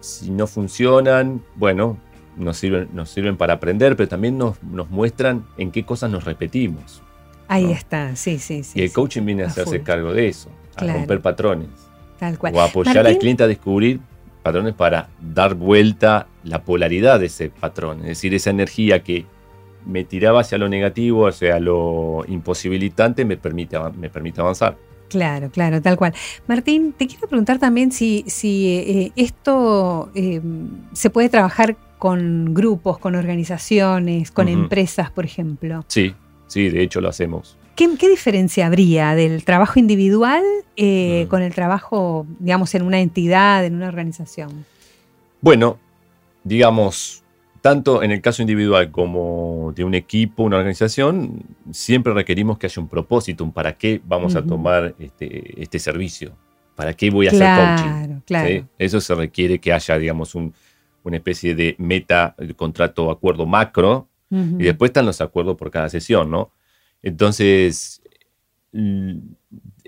si 0.00 0.32
no 0.32 0.48
funcionan, 0.48 1.44
bueno, 1.54 1.96
nos 2.36 2.56
sirven, 2.56 2.88
nos 2.92 3.10
sirven 3.10 3.36
para 3.36 3.52
aprender, 3.52 3.94
pero 3.94 4.08
también 4.08 4.36
nos, 4.36 4.60
nos 4.64 4.90
muestran 4.90 5.46
en 5.58 5.70
qué 5.70 5.84
cosas 5.84 6.10
nos 6.10 6.24
repetimos. 6.24 7.04
Ahí 7.46 7.70
está, 7.70 8.16
sí, 8.16 8.40
sí, 8.40 8.64
sí. 8.64 8.80
Y 8.80 8.82
el 8.82 8.92
coaching 8.92 9.24
viene 9.24 9.44
a, 9.44 9.46
hacerse 9.46 9.82
cargo 9.82 10.12
de 10.12 10.26
eso, 10.26 10.50
a 10.74 10.92
romper 10.92 11.20
patrones. 11.20 11.68
Tal 12.18 12.36
cual. 12.36 12.52
O 12.56 12.60
apoyar 12.60 13.06
al 13.06 13.16
cliente 13.18 13.44
a 13.44 13.46
descubrir 13.46 14.00
patrones 14.42 14.74
para 14.74 15.08
dar 15.20 15.54
vuelta 15.54 16.26
la 16.42 16.64
polaridad 16.64 17.20
de 17.20 17.26
ese 17.26 17.50
patrón, 17.50 18.00
es 18.00 18.06
decir, 18.06 18.34
esa 18.34 18.50
energía 18.50 19.04
que 19.04 19.24
me 19.86 20.04
tiraba 20.04 20.40
hacia 20.40 20.58
lo 20.58 20.68
negativo, 20.68 21.26
hacia 21.26 21.58
lo 21.60 22.24
imposibilitante, 22.28 23.24
me 23.24 23.36
permite, 23.36 23.78
me 23.96 24.10
permite 24.10 24.40
avanzar. 24.40 24.76
Claro, 25.08 25.50
claro, 25.50 25.80
tal 25.80 25.96
cual. 25.96 26.14
Martín, 26.46 26.92
te 26.92 27.06
quiero 27.06 27.28
preguntar 27.28 27.58
también 27.58 27.92
si, 27.92 28.24
si 28.26 28.68
eh, 28.68 29.12
esto 29.16 30.10
eh, 30.14 30.40
se 30.92 31.10
puede 31.10 31.28
trabajar 31.28 31.76
con 31.98 32.52
grupos, 32.52 32.98
con 32.98 33.14
organizaciones, 33.14 34.30
con 34.30 34.48
empresas, 34.48 35.10
por 35.10 35.24
ejemplo. 35.24 35.84
Sí, 35.88 36.14
sí, 36.48 36.68
de 36.68 36.82
hecho 36.82 37.00
lo 37.00 37.08
hacemos. 37.08 37.56
¿Qué, 37.76 37.88
diferencia 38.08 38.66
habría 38.66 39.14
del 39.14 39.44
trabajo 39.44 39.80
individual 39.80 40.42
eh, 40.76 41.24
mm. 41.24 41.28
con 41.28 41.42
el 41.42 41.52
trabajo, 41.54 42.26
digamos, 42.38 42.74
en 42.74 42.82
una 42.82 43.00
entidad, 43.00 43.64
en 43.64 43.74
una 43.74 43.88
organización? 43.88 44.64
Bueno, 45.40 45.78
digamos, 46.44 47.23
tanto 47.64 48.02
en 48.02 48.10
el 48.10 48.20
caso 48.20 48.42
individual 48.42 48.90
como 48.90 49.72
de 49.74 49.84
un 49.84 49.94
equipo, 49.94 50.42
una 50.42 50.58
organización, 50.58 51.44
siempre 51.72 52.12
requerimos 52.12 52.58
que 52.58 52.66
haya 52.66 52.82
un 52.82 52.90
propósito, 52.90 53.42
un 53.42 53.52
para 53.52 53.78
qué 53.78 54.02
vamos 54.04 54.36
a 54.36 54.44
tomar 54.44 54.94
este, 54.98 55.62
este, 55.62 55.78
servicio, 55.78 56.36
para 56.74 56.92
qué 56.92 57.08
voy 57.08 57.26
a 57.26 57.30
hacer 57.30 57.40
coaching. 57.56 58.20
Claro. 58.26 58.68
Eso 58.78 59.00
se 59.00 59.14
requiere 59.14 59.60
que 59.60 59.72
haya, 59.72 59.96
digamos, 59.96 60.34
una 60.34 61.16
especie 61.16 61.54
de 61.54 61.74
meta, 61.78 62.36
contrato, 62.54 63.10
acuerdo 63.10 63.46
macro, 63.46 64.08
y 64.30 64.64
después 64.64 64.90
están 64.90 65.06
los 65.06 65.22
acuerdos 65.22 65.56
por 65.56 65.70
cada 65.70 65.88
sesión, 65.88 66.30
¿no? 66.30 66.52
Entonces, 67.02 68.02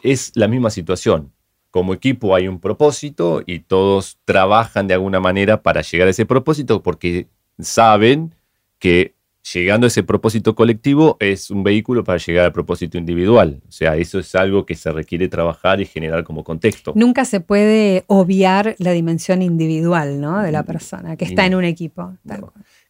es 0.02 0.32
la 0.34 0.48
misma 0.48 0.70
situación. 0.70 1.30
Como 1.70 1.92
equipo 1.92 2.34
hay 2.34 2.48
un 2.48 2.58
propósito 2.58 3.42
y 3.44 3.58
todos 3.58 4.16
trabajan 4.24 4.86
de 4.86 4.94
alguna 4.94 5.20
manera 5.20 5.60
para 5.60 5.82
llegar 5.82 6.08
a 6.08 6.12
ese 6.12 6.24
propósito 6.24 6.82
porque 6.82 7.28
saben 7.58 8.34
que 8.78 9.16
llegando 9.52 9.86
a 9.86 9.88
ese 9.88 10.02
propósito 10.02 10.54
colectivo 10.54 11.16
es 11.20 11.50
un 11.50 11.62
vehículo 11.62 12.04
para 12.04 12.18
llegar 12.18 12.46
al 12.46 12.52
propósito 12.52 12.98
individual. 12.98 13.60
O 13.68 13.72
sea, 13.72 13.96
eso 13.96 14.18
es 14.18 14.34
algo 14.34 14.66
que 14.66 14.74
se 14.74 14.90
requiere 14.90 15.28
trabajar 15.28 15.80
y 15.80 15.86
generar 15.86 16.24
como 16.24 16.44
contexto. 16.44 16.92
Nunca 16.96 17.24
se 17.24 17.40
puede 17.40 18.04
obviar 18.08 18.74
la 18.78 18.92
dimensión 18.92 19.42
individual 19.42 20.20
¿no? 20.20 20.42
de 20.42 20.52
la 20.52 20.64
persona 20.64 21.16
que 21.16 21.24
está 21.24 21.46
en 21.46 21.54
un 21.54 21.64
equipo. 21.64 22.14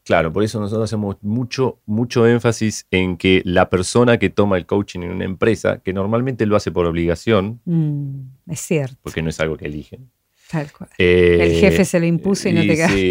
Claro, 0.05 0.33
por 0.33 0.45
eso 0.45 0.61
nosotros 0.61 0.85
hacemos 0.85 1.17
mucho, 1.23 1.81
mucho 1.85 2.27
énfasis 2.29 2.87
en 2.93 3.17
que 3.17 3.43
la 3.45 3.69
persona 3.69 4.19
que 4.19 4.31
toma 4.31 4.57
el 4.57 4.65
coaching 4.65 5.01
en 5.01 5.11
una 5.11 5.25
empresa, 5.25 5.81
que 5.85 5.93
normalmente 5.93 6.47
lo 6.47 6.55
hace 6.55 6.71
por 6.71 6.87
obligación, 6.87 7.61
mm, 7.65 8.53
es 8.53 8.61
cierto. 8.61 8.97
Porque 9.03 9.21
no 9.21 9.31
es 9.31 9.41
algo 9.41 9.57
que 9.57 9.67
eligen. 9.67 10.09
Tal 10.49 10.71
cual. 10.71 10.91
el 10.97 11.51
eh, 11.51 11.59
jefe 11.61 11.85
se 11.85 11.99
lo 11.99 12.07
impuso 12.07 12.49
y 12.49 12.53
no 12.53 12.61
te 12.61 12.89
sí, 12.89 13.11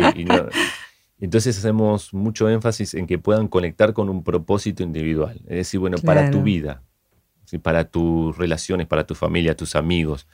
Entonces 1.20 1.58
hacemos 1.58 2.14
mucho 2.14 2.50
énfasis 2.50 2.94
en 2.94 3.08
que 3.08 3.18
puedan 3.18 3.48
conectar 3.48 3.94
con 3.94 4.10
un 4.10 4.24
propósito 4.24 4.84
individual. 4.84 5.40
Es 5.46 5.58
decir, 5.58 5.80
bueno, 5.80 5.98
para 6.00 6.30
tu 6.30 6.44
vida, 6.44 6.84
para 7.62 7.86
tus 7.86 8.38
relaciones, 8.38 8.88
para 8.88 9.06
tu 9.06 9.16
familia, 9.16 9.56
tus 9.56 9.76
amigos, 9.76 10.28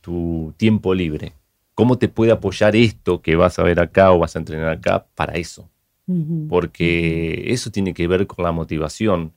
tu 0.00 0.54
tiempo 0.56 0.94
libre. 0.94 1.32
¿Cómo 1.74 1.98
te 1.98 2.08
puede 2.08 2.32
apoyar 2.32 2.76
esto 2.76 3.22
que 3.22 3.36
vas 3.36 3.58
a 3.58 3.62
ver 3.62 3.80
acá 3.80 4.12
o 4.12 4.18
vas 4.18 4.36
a 4.36 4.38
entrenar 4.38 4.68
acá 4.68 5.06
para 5.14 5.34
eso? 5.34 5.68
Porque 6.48 7.44
eso 7.52 7.70
tiene 7.70 7.94
que 7.94 8.08
ver 8.08 8.26
con 8.26 8.44
la 8.44 8.50
motivación. 8.50 9.32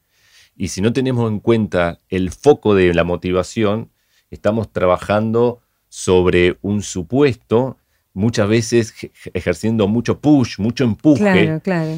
Y 0.55 0.69
si 0.69 0.81
no 0.81 0.91
tenemos 0.91 1.31
en 1.31 1.39
cuenta 1.39 1.99
el 2.09 2.31
foco 2.31 2.73
de 2.73 2.93
la 2.93 3.03
motivación, 3.03 3.91
estamos 4.31 4.71
trabajando 4.71 5.61
sobre 5.89 6.57
un 6.61 6.81
supuesto 6.81 7.77
muchas 8.13 8.47
veces 8.47 8.93
ejerciendo 9.33 9.87
mucho 9.87 10.19
push, 10.19 10.59
mucho 10.59 10.83
empuje. 10.83 11.21
Claro, 11.21 11.59
claro. 11.61 11.97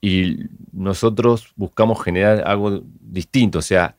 Y 0.00 0.38
nosotros 0.72 1.52
buscamos 1.56 2.02
generar 2.02 2.42
algo 2.46 2.82
distinto, 3.00 3.58
o 3.58 3.62
sea, 3.62 3.96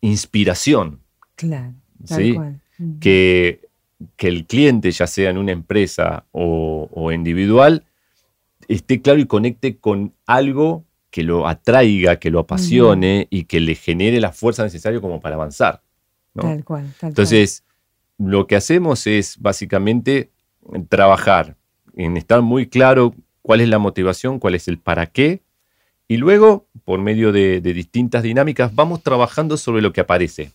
inspiración. 0.00 1.00
Claro. 1.36 1.74
¿sí? 2.04 2.36
que, 3.00 3.60
que, 4.16 4.28
el 4.28 4.46
cliente, 4.46 4.90
ya 4.90 5.06
sea 5.06 5.30
en 5.30 5.38
una 5.38 5.52
empresa 5.52 6.24
o, 6.32 7.12
individual, 7.12 7.84
esté 8.68 9.02
claro 9.02 9.20
y 9.20 9.26
conecte 9.26 9.78
con 9.78 10.14
algo 10.26 10.84
que 11.10 11.22
lo 11.22 11.46
atraiga, 11.46 12.16
que 12.16 12.30
lo 12.30 12.40
apasione 12.40 13.26
y 13.30 13.44
que 13.44 13.60
le 13.60 13.74
genere 13.74 14.20
la 14.20 14.32
fuerza 14.32 14.62
necesaria 14.62 15.00
como 15.00 15.20
para 15.20 15.34
avanzar. 15.34 15.82
Tal 16.34 16.64
cual. 16.64 16.92
Entonces, 17.02 17.64
lo 18.16 18.46
que 18.46 18.54
hacemos 18.54 19.06
es 19.06 19.36
básicamente 19.38 20.30
trabajar, 20.88 21.56
en 21.96 22.16
estar 22.16 22.42
muy 22.42 22.66
claro 22.68 23.14
cuál 23.42 23.60
es 23.60 23.68
la 23.68 23.78
motivación, 23.78 24.38
cuál 24.38 24.54
es 24.54 24.68
el 24.68 24.78
para 24.78 25.06
qué, 25.06 25.42
y 26.10 26.16
luego, 26.16 26.66
por 26.84 26.98
medio 26.98 27.30
de, 27.30 27.60
distintas 27.60 28.24
dinámicas, 28.24 28.74
vamos 28.74 29.00
trabajando 29.00 29.56
sobre 29.56 29.80
lo 29.80 29.92
que 29.92 30.00
aparece. 30.00 30.50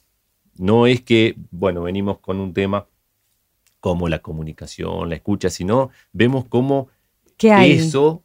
No 0.58 0.86
es 0.86 1.00
que, 1.00 1.38
bueno, 1.50 1.84
venimos 1.84 2.20
con 2.20 2.42
un 2.42 2.54
tema 2.54 2.88
como 3.80 4.10
la 4.10 4.20
comunicación, 4.20 5.08
la 5.08 5.16
escucha, 5.16 5.50
sino 5.50 5.92
vemos 6.12 6.44
cómo 6.50 6.90
eso 7.40 8.22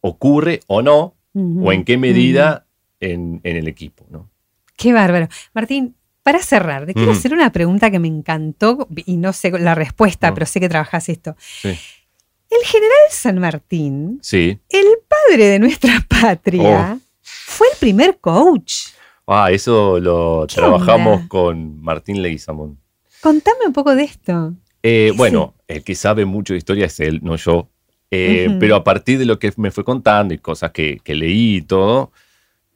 ocurre 0.00 0.58
o 0.66 0.82
no, 0.82 1.14
o 1.34 1.72
en 1.72 1.84
qué 1.84 1.98
medida 1.98 2.66
en, 2.98 3.40
el 3.44 3.68
equipo. 3.68 4.04
¿no? 4.10 4.28
Qué 4.76 4.92
bárbaro. 4.92 5.28
Martín, 5.54 5.94
para 6.26 6.40
cerrar, 6.40 6.86
te 6.86 6.92
quiero 6.92 7.12
hacer 7.12 7.32
una 7.32 7.52
pregunta 7.52 7.88
que 7.88 8.00
me 8.00 8.08
encantó 8.08 8.88
y 8.96 9.16
no 9.16 9.32
sé 9.32 9.52
la 9.52 9.76
respuesta, 9.76 10.34
pero 10.34 10.44
sé 10.44 10.58
que 10.58 10.68
trabajas 10.68 11.08
esto. 11.08 11.36
El 11.62 12.64
general 12.64 12.98
San 13.10 13.38
Martín, 13.38 14.18
sí. 14.22 14.58
el 14.68 14.86
padre 15.06 15.44
de 15.46 15.60
nuestra 15.60 16.04
patria, 16.08 16.98
oh. 16.98 17.00
fue 17.22 17.68
el 17.72 17.78
primer 17.78 18.18
coach. 18.18 18.88
Ah, 19.24 19.52
eso 19.52 20.00
lo 20.00 20.48
trabajamos 20.48 21.28
con 21.28 21.80
Martín 21.80 22.20
Leguizamón. 22.20 22.76
Contame 23.20 23.64
un 23.64 23.72
poco 23.72 23.94
de 23.94 24.02
esto. 24.02 24.52
Eh, 24.82 25.12
bueno, 25.16 25.54
el 25.68 25.84
que 25.84 25.94
sabe 25.94 26.24
mucho 26.24 26.54
de 26.54 26.58
historia 26.58 26.86
es 26.86 26.98
él, 26.98 27.20
no 27.22 27.36
yo. 27.36 27.68
Eh, 28.10 28.56
pero 28.58 28.74
a 28.74 28.82
partir 28.82 29.20
de 29.20 29.26
lo 29.26 29.38
que 29.38 29.52
me 29.58 29.70
fue 29.70 29.84
contando 29.84 30.34
y 30.34 30.38
cosas 30.38 30.72
que, 30.72 31.00
leí 31.06 31.58
y 31.58 31.62
todo, 31.62 32.10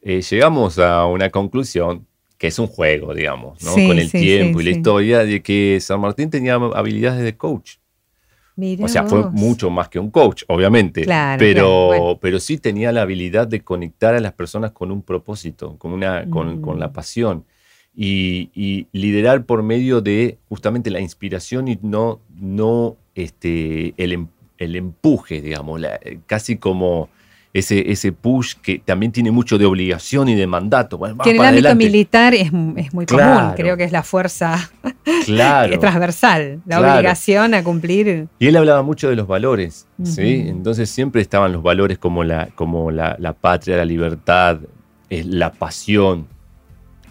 eh, 0.02 0.22
llegamos 0.22 0.78
a 0.78 1.04
una 1.06 1.30
conclusión 1.30 2.06
que 2.40 2.46
es 2.46 2.58
un 2.58 2.68
juego, 2.68 3.12
digamos, 3.12 3.62
¿no? 3.62 3.74
con 3.74 3.98
el 3.98 4.10
tiempo 4.10 4.62
y 4.62 4.64
la 4.64 4.70
historia 4.70 5.18
de 5.26 5.42
que 5.42 5.78
San 5.78 6.00
Martín 6.00 6.30
tenía 6.30 6.54
habilidades 6.54 7.22
de 7.22 7.36
coach. 7.36 7.74
o 8.80 8.88
sea, 8.88 9.04
fue 9.06 9.28
mucho 9.30 9.68
más 9.68 9.90
que 9.90 9.98
un 9.98 10.10
coach, 10.10 10.44
obviamente, 10.48 11.04
pero, 11.38 12.18
pero 12.18 12.40
sí 12.40 12.56
tenía 12.56 12.92
la 12.92 13.02
habilidad 13.02 13.46
de 13.46 13.60
conectar 13.60 14.14
a 14.14 14.20
las 14.20 14.32
personas 14.32 14.72
con 14.72 14.90
un 14.90 15.02
propósito, 15.02 15.76
con, 15.76 15.92
una, 15.92 16.30
con, 16.30 16.62
con 16.62 16.80
la 16.80 16.88
mm. 16.88 16.92
pasión. 16.94 17.44
Y, 17.94 18.86
liderar 18.90 19.44
por 19.44 19.62
medio 19.62 20.00
de 20.00 20.38
justamente 20.48 20.88
la 20.88 21.00
inspiración 21.00 21.68
y 21.68 21.78
no, 21.82 22.22
no 22.34 22.96
este, 23.14 23.92
el, 23.98 24.12
em, 24.12 24.28
el 24.56 24.76
empuje, 24.76 25.42
digamos, 25.42 25.82
casi 26.24 26.56
como 26.56 27.10
ese, 27.52 27.90
ese 27.90 28.12
push 28.12 28.54
que 28.62 28.78
también 28.78 29.10
tiene 29.10 29.32
mucho 29.32 29.58
de 29.58 29.66
obligación 29.66 30.28
y 30.28 30.36
de 30.36 30.46
mandato. 30.46 31.00
que 31.22 31.30
en 31.30 31.36
el 31.36 31.44
ámbito 31.44 31.74
militar 31.74 32.32
es, 32.32 32.52
muy 32.52 33.06
común, 33.06 33.52
creo 33.56 33.76
que 33.76 33.84
es 33.84 33.92
la 33.92 34.04
fuerza 34.04 34.70
transversal, 35.26 36.60
la 36.64 36.80
obligación 36.80 37.54
a 37.54 37.64
cumplir. 37.64 38.28
Y 38.38 38.46
él 38.46 38.56
hablaba 38.56 38.82
mucho 38.82 39.08
de 39.08 39.16
los 39.16 39.26
valores, 39.26 39.86
¿sí? 40.04 40.44
Entonces 40.46 40.90
siempre 40.90 41.22
estaban 41.22 41.52
los 41.52 41.62
valores 41.62 41.98
como 41.98 42.22
la, 42.22 42.48
como 42.54 42.90
la, 42.90 43.16
patria, 43.40 43.76
la 43.76 43.84
libertad, 43.84 44.58
eh, 45.08 45.24
la 45.24 45.52
pasión, 45.52 46.28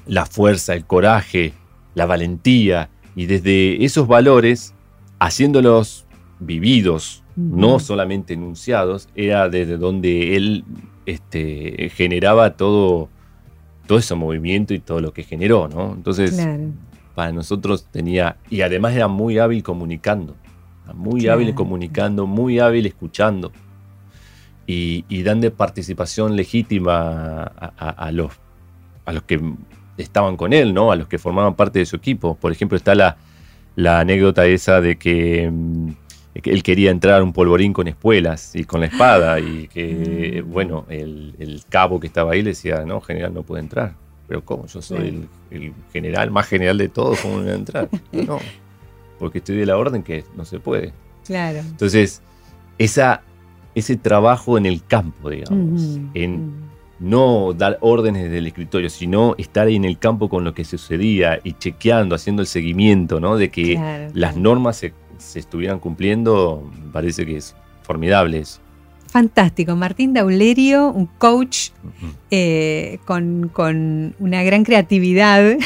la 0.05 0.25
fuerza, 0.25 0.73
el 0.73 0.85
coraje, 0.85 1.53
la 1.95 2.05
valentía. 2.05 2.89
Y 3.15 3.25
desde 3.25 3.83
esos 3.83 4.07
valores, 4.07 4.73
haciéndolos 5.19 6.05
vividos, 6.39 7.23
no 7.39 7.79
solamente 7.79 8.33
enunciados, 8.33 9.07
era 9.15 9.47
desde 9.47 9.77
donde 9.77 10.35
él 10.35 10.65
este, 11.05 11.89
generaba 11.95 12.57
todo, 12.57 13.09
todo 13.87 13.97
ese 13.97 14.13
movimiento 14.15 14.73
y 14.73 14.79
todo 14.79 14.99
lo 14.99 15.13
que 15.13 15.23
generó, 15.23 15.67
¿no? 15.67 15.93
Entonces, 15.93 16.45
para 17.15 17.31
nosotros 17.31 17.87
tenía, 17.91 18.35
y 18.49 18.61
además 18.61 18.93
era 18.93 19.07
muy 19.07 19.39
hábil 19.39 19.63
comunicando, 19.63 20.35
muy 20.93 21.27
hábil 21.27 21.55
comunicando, 21.55 22.27
muy 22.27 22.59
hábil 22.59 22.85
escuchando 22.85 23.51
y, 24.67 25.23
dando 25.23 25.51
participación 25.53 26.35
legítima 26.35 27.43
a, 27.43 28.11
los, 28.11 28.33
a 29.05 29.13
los 29.13 29.23
que 29.23 29.41
estaban 29.97 30.37
con 30.37 30.53
él, 30.53 30.73
¿no? 30.73 30.91
A 30.91 30.95
los 30.95 31.07
que 31.07 31.17
formaban 31.17 31.55
parte 31.55 31.79
de 31.79 31.85
su 31.85 31.95
equipo. 31.95 32.35
Por 32.35 32.51
ejemplo, 32.51 32.77
está 32.77 32.93
la, 32.93 33.17
la 33.75 34.01
anécdota 34.01 34.45
esa 34.45 34.81
de 34.81 34.97
que 34.97 35.49
mm, 35.51 35.89
él 36.33 36.63
quería 36.63 36.91
entrar 36.91 37.21
a 37.21 37.23
un 37.23 37.33
polvorín 37.33 37.73
con 37.73 37.87
espuelas 37.87 38.55
y 38.55 38.63
con 38.63 38.81
la 38.81 38.87
espada 38.87 39.39
y 39.39 39.67
que, 39.67 40.43
mm. 40.45 40.51
bueno, 40.51 40.85
el, 40.89 41.63
cabo 41.69 41.99
que 41.99 42.07
estaba 42.07 42.33
ahí 42.33 42.41
le 42.41 42.51
decía, 42.51 42.83
no, 42.85 43.01
general 43.01 43.33
no 43.33 43.43
puede 43.43 43.61
entrar. 43.61 43.95
Pero 44.27 44.45
¿cómo? 44.45 44.67
Yo 44.67 44.81
soy 44.81 45.27
el, 45.49 45.73
general 45.91 46.29
más 46.31 46.47
general 46.47 46.77
de 46.77 46.89
todos, 46.89 47.19
¿cómo 47.21 47.39
voy 47.39 47.49
a 47.49 47.55
entrar? 47.55 47.89
No, 48.11 48.39
porque 49.17 49.39
estoy 49.39 49.57
de 49.57 49.65
la 49.65 49.77
orden 49.77 50.03
que 50.03 50.23
no 50.35 50.45
se 50.45 50.59
puede. 50.59 50.93
Claro. 51.25 51.59
Entonces, 51.59 52.21
esa, 52.77 53.21
ese 53.75 53.97
trabajo 53.97 54.57
en 54.57 54.65
el 54.65 54.83
campo, 54.85 55.29
digamos, 55.29 55.99
en 56.13 56.69
no 56.99 57.53
dar 57.53 57.77
órdenes 57.81 58.23
desde 58.23 58.39
el 58.39 58.47
escritorio, 58.47 58.89
sino 58.89 59.35
estar 59.37 59.67
ahí 59.67 59.75
en 59.75 59.85
el 59.85 59.97
campo 59.97 60.29
con 60.29 60.43
lo 60.43 60.53
que 60.53 60.65
sucedía 60.65 61.39
y 61.43 61.53
chequeando, 61.53 62.15
haciendo 62.15 62.41
el 62.41 62.47
seguimiento, 62.47 63.19
¿no? 63.19 63.37
De 63.37 63.49
que 63.49 64.09
las 64.13 64.35
normas 64.35 64.77
se 64.77 64.93
se 65.19 65.39
estuvieran 65.39 65.79
cumpliendo, 65.79 66.69
parece 66.91 67.25
que 67.25 67.37
es 67.37 67.55
formidable 67.83 68.39
eso. 68.39 68.59
Fantástico. 69.09 69.75
Martín 69.75 70.13
Daulerio, 70.13 70.89
un 70.89 71.07
coach 71.07 71.69
eh, 72.29 72.99
con, 73.05 74.15
una 74.19 74.43
gran 74.43 74.63
creatividad 74.63 75.57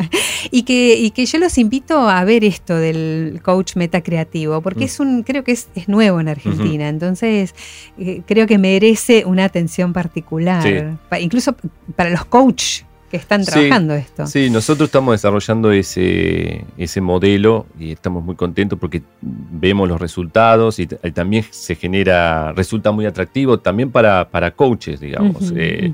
y, 0.50 0.62
que, 0.64 1.12
que, 1.14 1.26
yo 1.26 1.38
los 1.38 1.58
invito 1.58 2.08
a 2.08 2.24
ver 2.24 2.42
esto 2.42 2.74
del 2.74 3.40
coach 3.44 3.76
metacreativo, 3.76 4.60
porque 4.62 4.80
mm. 4.80 4.88
es 4.88 5.00
un, 5.00 5.22
creo 5.22 5.44
que 5.44 5.52
es, 5.52 5.68
nuevo 5.86 6.18
en 6.18 6.28
Argentina, 6.28 6.88
entonces 6.88 7.54
eh, 7.98 8.22
creo 8.26 8.48
que 8.48 8.58
merece 8.58 9.24
una 9.24 9.44
atención 9.44 9.92
particular, 9.92 10.98
incluso 11.20 11.54
para 11.94 12.10
los 12.10 12.24
coaches 12.24 12.84
que 13.10 13.16
están 13.16 13.44
trabajando 13.44 13.94
esto. 13.94 14.26
Sí, 14.26 14.50
nosotros 14.50 14.88
estamos 14.88 15.14
desarrollando 15.14 15.70
ese, 15.70 16.64
ese 16.76 17.00
modelo 17.00 17.66
y 17.78 17.92
estamos 17.92 18.22
muy 18.24 18.36
contentos 18.36 18.78
porque 18.78 19.02
vemos 19.20 19.88
los 19.88 20.00
resultados 20.00 20.78
y, 20.78 20.86
también 20.86 21.44
se 21.50 21.74
genera, 21.74 22.52
resulta 22.52 22.92
muy 22.92 23.06
atractivo 23.06 23.58
también 23.58 23.90
para, 23.90 24.28
para 24.28 24.50
coaches, 24.50 25.00
digamos. 25.00 25.52
Eh, 25.56 25.92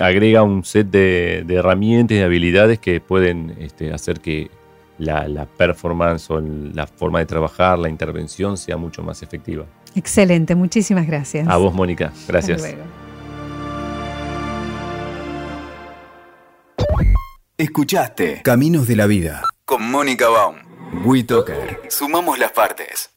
agrega 0.00 0.42
un 0.42 0.64
set 0.64 0.88
de, 0.88 1.44
herramientas 1.48 2.16
y 2.16 2.20
habilidades 2.20 2.78
que 2.78 3.00
pueden 3.00 3.54
este, 3.58 3.92
hacer 3.92 4.20
que 4.20 4.50
la, 4.98 5.28
la, 5.28 5.46
performance 5.46 6.30
o 6.30 6.40
la 6.40 6.86
forma 6.86 7.18
de 7.18 7.26
trabajar, 7.26 7.78
la 7.78 7.88
intervención 7.88 8.56
sea 8.56 8.76
mucho 8.76 9.02
más 9.02 9.22
efectiva. 9.22 9.66
Excelente, 9.94 10.54
muchísimas 10.54 11.06
gracias. 11.06 11.48
A 11.48 11.56
vos, 11.56 11.74
Mónica. 11.74 12.12
Gracias. 12.28 12.62
Escuchaste 17.62 18.42
Caminos 18.42 18.88
de 18.88 18.96
la 18.96 19.06
Vida 19.06 19.44
con 19.64 19.88
Mónica 19.88 20.28
Baum. 20.28 20.56
WeToker. 21.04 21.82
Sumamos 21.90 22.36
las 22.40 22.50
partes. 22.50 23.11